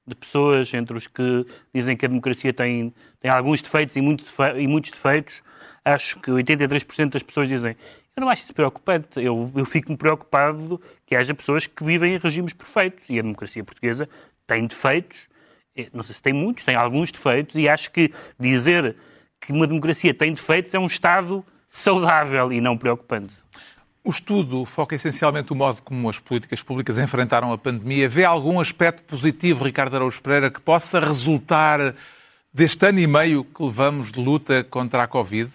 [0.06, 4.24] de pessoas, entre os que dizem que a democracia tem, tem alguns defeitos e, muito
[4.56, 5.42] e muitos defeitos,
[5.84, 7.76] acho que 83% das pessoas dizem
[8.18, 9.20] eu não acho isso preocupante.
[9.22, 13.08] Eu, eu fico-me preocupado que haja pessoas que vivem em regimes perfeitos.
[13.08, 14.08] E a democracia portuguesa
[14.44, 15.28] tem defeitos.
[15.92, 17.54] Não sei se tem muitos, tem alguns defeitos.
[17.54, 18.96] E acho que dizer
[19.40, 23.36] que uma democracia tem defeitos é um Estado saudável e não preocupante.
[24.04, 28.08] O estudo foca essencialmente o modo como as políticas públicas enfrentaram a pandemia.
[28.08, 31.94] Vê algum aspecto positivo, Ricardo Araújo Pereira, que possa resultar
[32.52, 35.50] deste ano e meio que levamos de luta contra a Covid?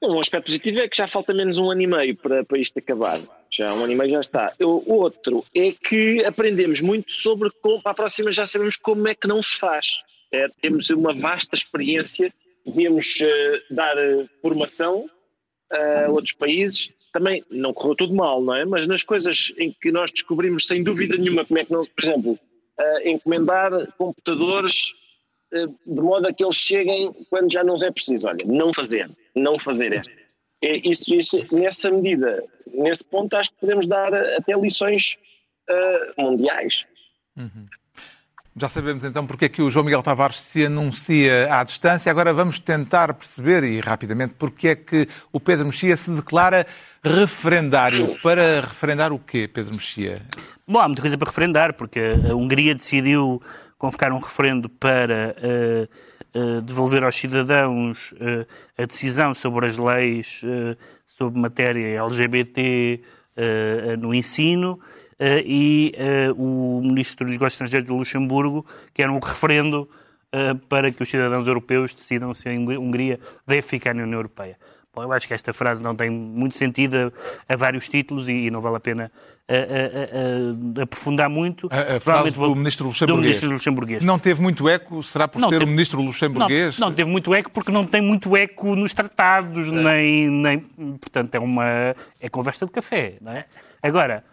[0.00, 2.78] Um aspecto positivo é que já falta menos um ano e meio para, para isto
[2.78, 3.18] acabar.
[3.50, 4.52] Já um ano e meio já está.
[4.60, 9.14] O outro é que aprendemos muito sobre como, para a próxima já sabemos como é
[9.14, 9.86] que não se faz.
[10.30, 12.32] É, temos uma vasta experiência,
[12.64, 15.10] devíamos uh, dar uh, formação
[15.70, 16.92] a outros países.
[17.12, 18.64] Também não correu tudo mal, não é?
[18.64, 22.04] Mas nas coisas em que nós descobrimos sem dúvida nenhuma como é que não, por
[22.04, 22.38] exemplo,
[23.04, 24.94] encomendar computadores
[25.50, 28.28] de modo a que eles cheguem quando já não é preciso.
[28.28, 30.12] Olha, não fazer, não fazer esta.
[30.62, 35.16] É, isso, isso, nessa medida, nesse ponto, acho que podemos dar até lições
[35.70, 36.84] uh, mundiais.
[37.36, 37.66] Uhum.
[38.60, 42.10] Já sabemos então porque é que o João Miguel Tavares se anuncia à distância.
[42.10, 46.66] Agora vamos tentar perceber, e rapidamente, porque é que o Pedro Mexia se declara
[47.02, 48.18] referendário.
[48.20, 50.22] Para referendar o quê, Pedro Mexia?
[50.66, 53.40] Bom, há muita coisa para referendar, porque a Hungria decidiu
[53.78, 58.44] convocar um referendo para uh, uh, devolver aos cidadãos uh,
[58.76, 60.40] a decisão sobre as leis
[61.06, 63.00] sobre matéria LGBT
[63.98, 64.78] no ensino
[65.20, 65.92] e
[66.36, 68.64] o ministro dos Negócios Estrangeiros do Luxemburgo
[68.94, 69.88] quer um referendo
[70.68, 74.56] para que os cidadãos europeus decidam se a Hungria deve ficar na União Europeia.
[74.98, 77.12] Bom, eu acho que esta frase não tem muito sentido
[77.48, 79.12] a, a vários títulos e, e, não vale a pena
[79.48, 81.68] a, a, aprofundar muito.
[81.70, 83.16] A, frase do, ministro luxemburguês.
[83.16, 84.02] do ministro luxemburguês.
[84.02, 85.00] Não teve muito eco?
[85.02, 86.78] Será por não ser teve, o ministro luxemburguês?
[86.78, 89.70] Não, não, teve muito eco porque não tem muito eco nos tratados, é.
[89.70, 90.58] nem, nem...
[90.98, 91.94] Portanto, é uma...
[92.20, 93.44] é conversa de café, não é?
[93.80, 94.24] Agora,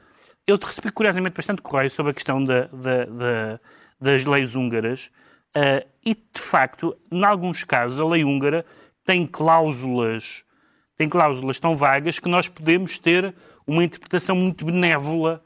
[0.47, 3.59] eu recebi curiosamente bastante correio sobre a questão da, da, da,
[3.99, 5.11] das leis húngaras
[5.55, 8.65] uh, e, de facto, em alguns casos, a lei húngara
[9.03, 10.45] tem cláusulas
[10.97, 13.33] tem cláusulas tão vagas que nós podemos ter
[13.67, 15.41] uma interpretação muito benévola.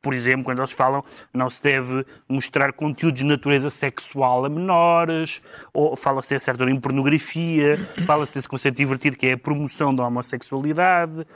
[0.00, 5.40] Por exemplo, quando eles falam não se deve mostrar conteúdos de natureza sexual a menores,
[5.72, 10.04] ou fala-se, a certa em pornografia, fala-se desse conceito divertido que é a promoção da
[10.04, 11.26] homossexualidade,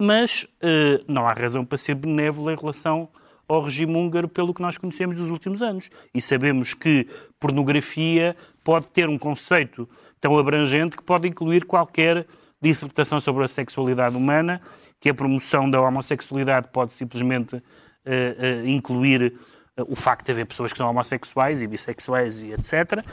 [0.00, 3.06] mas eh, não há razão para ser benévola em relação
[3.46, 5.90] ao regime húngaro pelo que nós conhecemos dos últimos anos.
[6.14, 7.06] E sabemos que
[7.38, 8.34] pornografia
[8.64, 9.86] pode ter um conceito
[10.18, 12.26] tão abrangente que pode incluir qualquer
[12.62, 14.62] dissertação sobre a sexualidade humana,
[14.98, 19.34] que a promoção da homossexualidade pode simplesmente uh, uh, incluir
[19.76, 23.04] uh, o facto de haver pessoas que são homossexuais e bissexuais e etc.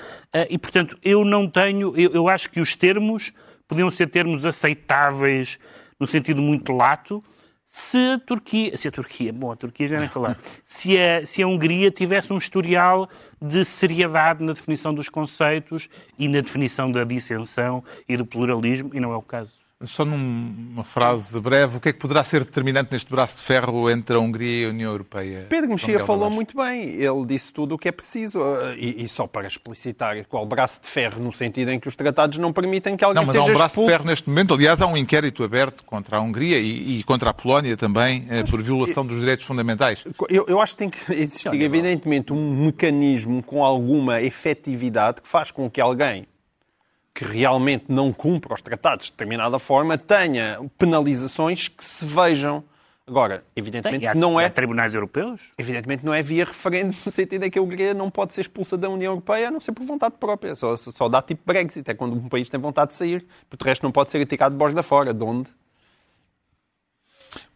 [0.50, 1.98] e, portanto, eu não tenho.
[1.98, 3.34] Eu, eu, acho que os termos
[3.68, 5.60] podiam ser termos aceitáveis
[6.00, 7.24] no sentido muito lato.
[7.66, 11.44] Se a Turquia, se a Turquia, bom, a Turquia já nem falar, se a, se
[11.44, 13.10] a Hungria tivesse um historial
[13.42, 19.00] de seriedade na definição dos conceitos e na definição da dissensão e do pluralismo, e
[19.00, 19.67] não é o caso.
[19.86, 21.40] Só numa frase Sim.
[21.40, 24.64] breve, o que é que poderá ser determinante neste braço de ferro entre a Hungria
[24.64, 25.46] e a União Europeia?
[25.48, 28.40] Pedro Mexia falou muito bem, ele disse tudo o que é preciso.
[28.40, 31.96] Uh, e, e, só para explicitar qual braço de ferro, no sentido em que os
[31.96, 33.88] tratados não permitem que alguém seja Não, mas há um braço expulso.
[33.88, 34.54] de ferro neste momento.
[34.56, 38.42] Aliás, há um inquérito aberto contra a Hungria e, e contra a Polónia também, eh,
[38.42, 40.04] mas, por violação dos direitos fundamentais.
[40.28, 45.52] Eu, eu acho que tem que existir, evidentemente, um mecanismo com alguma efetividade que faz
[45.52, 46.26] com que alguém
[47.18, 52.64] que realmente não cumpra os tratados de determinada forma tenha penalizações que se vejam.
[53.08, 54.46] Agora, evidentemente há, não é...
[54.46, 55.42] Há tribunais europeus?
[55.58, 58.78] Evidentemente não é via referendo, no sentido em que a Hungria não pode ser expulsa
[58.78, 60.54] da União Europeia a não ser por vontade própria.
[60.54, 63.26] Só, só dá tipo Brexit, é quando um país tem vontade de sair.
[63.50, 65.12] Porque o resto não pode ser aticado de borda fora.
[65.12, 65.50] De onde?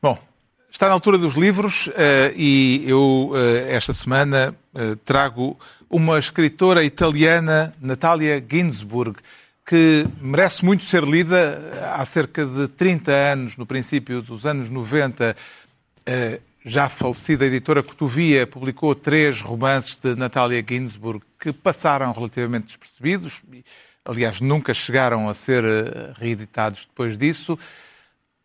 [0.02, 0.18] Bom,
[0.72, 1.92] está na altura dos livros uh,
[2.36, 3.36] e eu, uh,
[3.68, 5.56] esta semana, uh, trago
[5.88, 9.20] uma escritora italiana, Natalia Ginsburg,
[9.72, 11.94] que merece muito ser lida.
[11.96, 15.34] Há cerca de 30 anos, no princípio dos anos 90,
[16.06, 23.42] eh, já falecida editora Cotovia publicou três romances de Natalia Ginsburg que passaram relativamente despercebidos.
[24.04, 27.58] Aliás, nunca chegaram a ser eh, reeditados depois disso.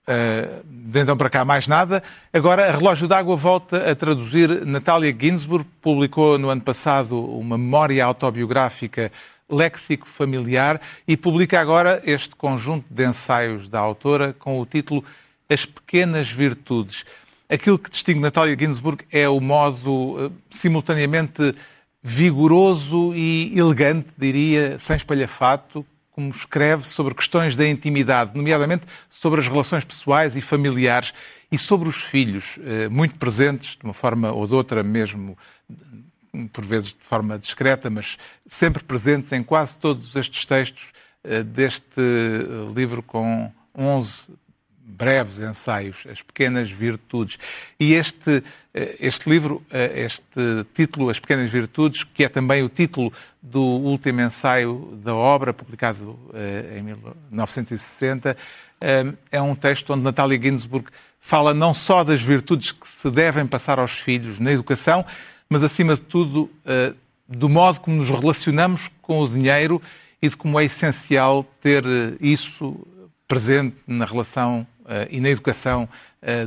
[0.08, 2.00] Uh, de então para cá mais nada.
[2.32, 9.10] Agora, Relógio d'Água volta a traduzir Natalia Ginsburg, publicou no ano passado uma memória autobiográfica
[9.48, 15.04] léxico familiar e publica agora este conjunto de ensaios da autora com o título
[15.48, 17.04] As Pequenas Virtudes.
[17.48, 21.54] aquilo que distingue Natália Ginsburg é o modo simultaneamente
[22.02, 29.48] vigoroso e elegante, diria, sem espalhafato, como escreve sobre questões da intimidade, nomeadamente sobre as
[29.48, 31.12] relações pessoais e familiares
[31.52, 35.36] e sobre os filhos, eh, muito presentes, de uma forma ou de outra, mesmo
[36.52, 38.16] por vezes de forma discreta, mas
[38.46, 40.92] sempre presentes em quase todos estes textos
[41.24, 44.22] eh, deste eh, livro com 11
[44.78, 47.38] breves ensaios, As Pequenas Virtudes.
[47.78, 53.12] E este, este livro, este título, As Pequenas Virtudes, que é também o título
[53.42, 56.16] do último ensaio da obra, publicado
[56.74, 58.36] em 1960,
[59.32, 60.86] é um texto onde Natália Ginsburg
[61.26, 65.04] fala não só das virtudes que se devem passar aos filhos na educação,
[65.48, 66.92] mas acima de tudo eh,
[67.28, 69.80] do modo como nos relacionamos com o dinheiro
[70.20, 72.86] e de como é essencial ter eh, isso
[73.28, 75.88] presente na relação eh, e na educação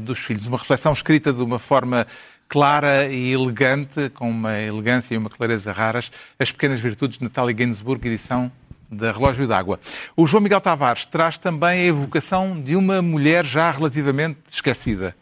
[0.01, 0.45] dos filhos.
[0.45, 2.05] Uma reflexão escrita de uma forma
[2.49, 7.53] clara e elegante, com uma elegância e uma clareza raras, As Pequenas Virtudes de Natalie
[7.53, 8.51] Gainsbourg, edição
[8.91, 9.79] da Relógio d'Água.
[10.17, 15.15] O João Miguel Tavares traz também a evocação de uma mulher já relativamente esquecida.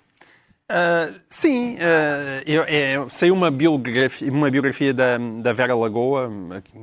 [0.70, 6.30] Uh, sim, uh, eu, eu, sei uma biografia, uma biografia da, da, Vera Lagoa,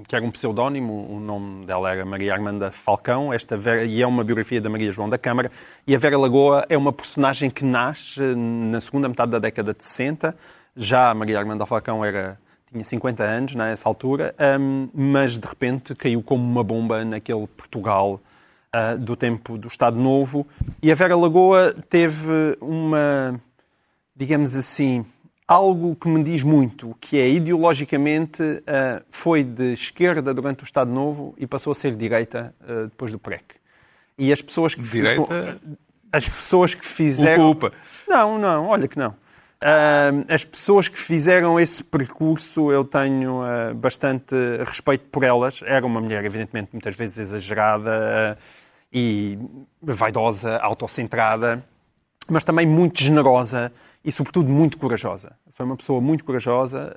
[0.09, 4.07] que era um pseudónimo, o nome dela era Maria Armanda Falcão, esta Vera, e é
[4.07, 5.51] uma biografia da Maria João da Câmara,
[5.87, 9.85] e a Vera Lagoa é uma personagem que nasce na segunda metade da década de
[9.85, 10.35] 60,
[10.74, 12.39] já a Maria Armanda Falcão era
[12.72, 18.18] tinha 50 anos nessa altura, um, mas de repente caiu como uma bomba naquele Portugal
[18.74, 20.47] uh, do tempo do Estado Novo.
[20.82, 23.41] E a Vera Lagoa teve uma,
[24.16, 25.04] digamos assim,
[25.46, 30.90] algo que me diz muito, que é ideologicamente uh, foi de esquerda durante o Estado
[30.90, 33.44] Novo e passou a ser de direita uh, depois do PREC.
[34.16, 35.60] E as pessoas que direita
[36.14, 37.76] as pessoas que fizeram upa, upa.
[38.06, 39.16] não, não, olha que não.
[40.28, 44.34] As pessoas que fizeram esse percurso, eu tenho uh, bastante
[44.64, 45.62] respeito por elas.
[45.64, 48.38] Era uma mulher, evidentemente, muitas vezes exagerada
[48.92, 49.38] e
[49.82, 51.64] vaidosa, autocentrada,
[52.28, 53.72] mas também muito generosa
[54.05, 55.32] e, sobretudo, muito corajosa.
[55.50, 56.94] Foi uma pessoa muito corajosa.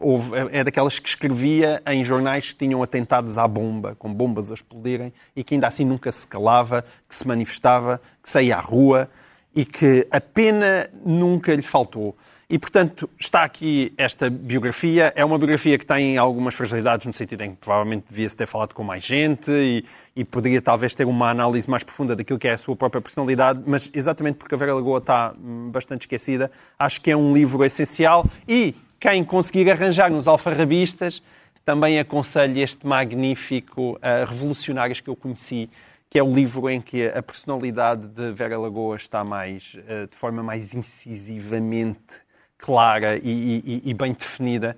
[0.00, 4.54] Houve, é daquelas que escrevia em jornais que tinham atentados à bomba, com bombas a
[4.54, 9.08] explodirem, e que ainda assim nunca se calava, que se manifestava, que saía à rua
[9.54, 12.16] e que a pena nunca lhe faltou.
[12.48, 15.12] E, portanto, está aqui esta biografia.
[15.16, 18.72] É uma biografia que tem algumas fragilidades, no sentido em que provavelmente devia-se ter falado
[18.72, 19.84] com mais gente e,
[20.14, 23.62] e, poderia talvez ter uma análise mais profunda daquilo que é a sua própria personalidade,
[23.66, 27.64] mas exatamente porque a Vera Lagoa está hum, bastante esquecida, acho que é um livro
[27.64, 31.20] essencial e quem conseguir arranjar nos alfarrabistas,
[31.64, 35.68] também aconselho este magnífico uh, Revolucionários que eu conheci,
[36.08, 40.16] que é o livro em que a personalidade de Vera Lagoa está mais, eh, de
[40.16, 42.24] forma mais incisivamente
[42.58, 44.76] clara e, e, e bem definida,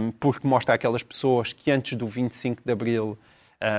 [0.00, 3.18] um, porque mostra aquelas pessoas que antes do 25 de Abril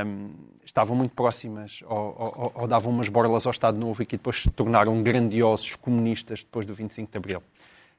[0.06, 0.30] um,
[0.64, 4.44] estavam muito próximas ou, ou, ou, davam umas borlas ao Estado Novo e que depois
[4.44, 7.44] se tornaram grandiosos comunistas depois do 25 de Abril.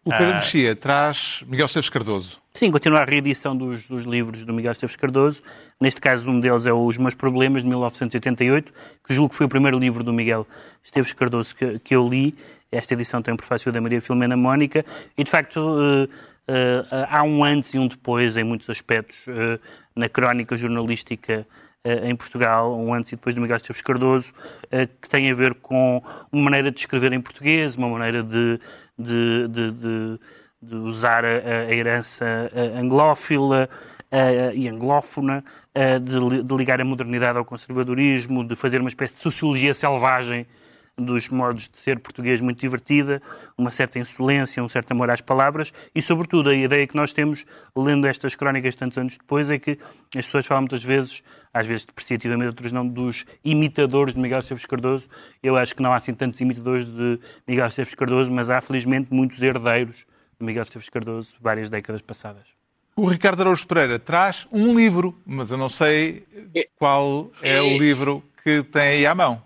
[0.05, 2.41] O Pedro ah, Mexia traz Miguel Esteves Cardoso.
[2.53, 5.43] Sim, continua a reedição dos, dos, livros do Miguel Esteves Cardoso.
[5.79, 8.73] Neste caso, um deles é Os Meus Problemas, de 1988,
[9.07, 10.47] que julgo que foi o primeiro livro do Miguel
[10.83, 12.35] Esteves Cardoso que, que eu li.
[12.73, 14.87] Esta edição tem o prefácio da Maria Filomena Mónica.
[15.19, 16.09] E, de facto, uh, uh,
[17.09, 19.61] há um antes e um depois, em muitos aspectos, uh,
[19.95, 21.47] na crónica jornalística
[22.03, 24.35] em Portugal, um antes e depois do Miguel Esteves Cardoso,
[25.01, 28.61] que tem a ver com uma maneira de escrever em português, uma maneira de
[29.03, 30.21] de, de, de,
[30.63, 33.69] de usar a, a, herança anglófila
[34.55, 35.45] e anglófona,
[36.03, 40.47] de, de, ligar a modernidade ao conservadorismo, de fazer uma espécie de sociologia selvagem
[41.01, 43.23] dos modos de ser português muito divertida,
[43.57, 47.45] uma certa insolência, um certo amor às palavras e, sobretudo, a ideia que nós temos,
[47.77, 49.79] lendo estas crónicas tantos anos depois, é que
[50.17, 51.23] as pessoas falam muitas vezes,
[51.53, 55.09] às vezes depreciativamente, outros não, dos imitadores de Miguel Esteves Cardoso.
[55.43, 59.13] Eu acho que não há assim tantos imitadores de Miguel Esteves Cardoso, mas há, felizmente,
[59.13, 59.97] muitos herdeiros
[60.39, 62.45] de Miguel Esteves Cardoso várias décadas passadas.
[62.97, 66.27] O Ricardo Araújo Pereira traz um livro, mas eu não sei
[66.77, 69.43] qual é o livro que tem aí à mão.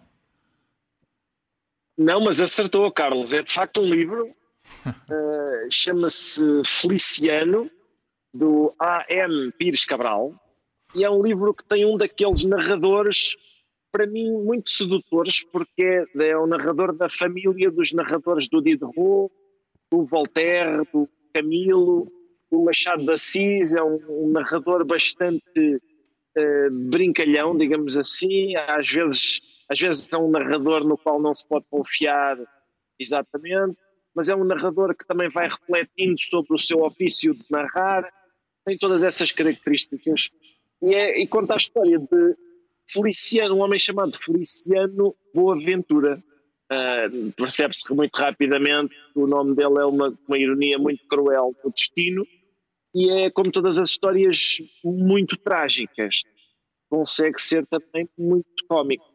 [1.96, 3.32] Não, mas acertou, Carlos.
[3.32, 4.28] É de facto um livro.
[4.86, 7.70] Uh, Chama-se Feliciano,
[8.32, 9.52] do A.M.
[9.52, 10.34] Pires Cabral.
[10.94, 13.36] E é um livro que tem um daqueles narradores,
[13.90, 19.32] para mim, muito sedutores, porque é, é o narrador da família dos narradores do Diderot,
[19.90, 22.10] do Voltaire, do Camilo,
[22.50, 23.74] do Machado de Assis.
[23.74, 25.80] É um, um narrador bastante
[26.36, 28.56] uh, brincalhão, digamos assim.
[28.56, 29.40] Às vezes
[29.70, 32.36] às vezes é um narrador no qual não se pode confiar
[32.98, 33.76] exatamente,
[34.14, 38.08] mas é um narrador que também vai refletindo sobre o seu ofício de narrar,
[38.64, 40.28] tem todas essas características.
[40.82, 42.36] E, é, e conta a história de
[42.88, 46.22] Feliciano, um homem chamado Feliciano Boaventura.
[46.70, 51.70] Uh, Percebe-se que muito rapidamente o nome dele é uma, uma ironia muito cruel do
[51.70, 52.26] destino,
[52.94, 56.22] e é como todas as histórias muito trágicas.
[56.88, 59.13] Consegue ser também muito cómico.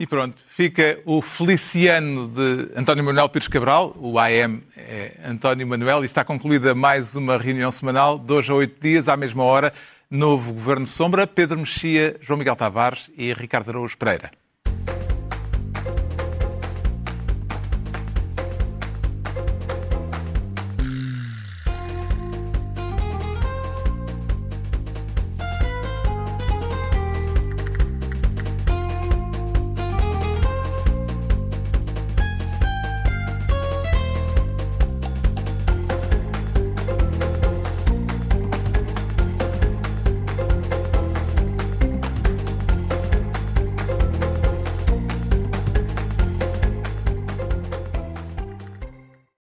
[0.00, 6.04] E pronto, fica o Feliciano de António Manuel Pires Cabral, o AM é António Manuel,
[6.04, 9.72] e está concluída mais uma reunião semanal, dois a oito dias, à mesma hora,
[10.08, 14.30] novo Governo Sombra, Pedro Mexia, João Miguel Tavares e Ricardo Araújo Pereira.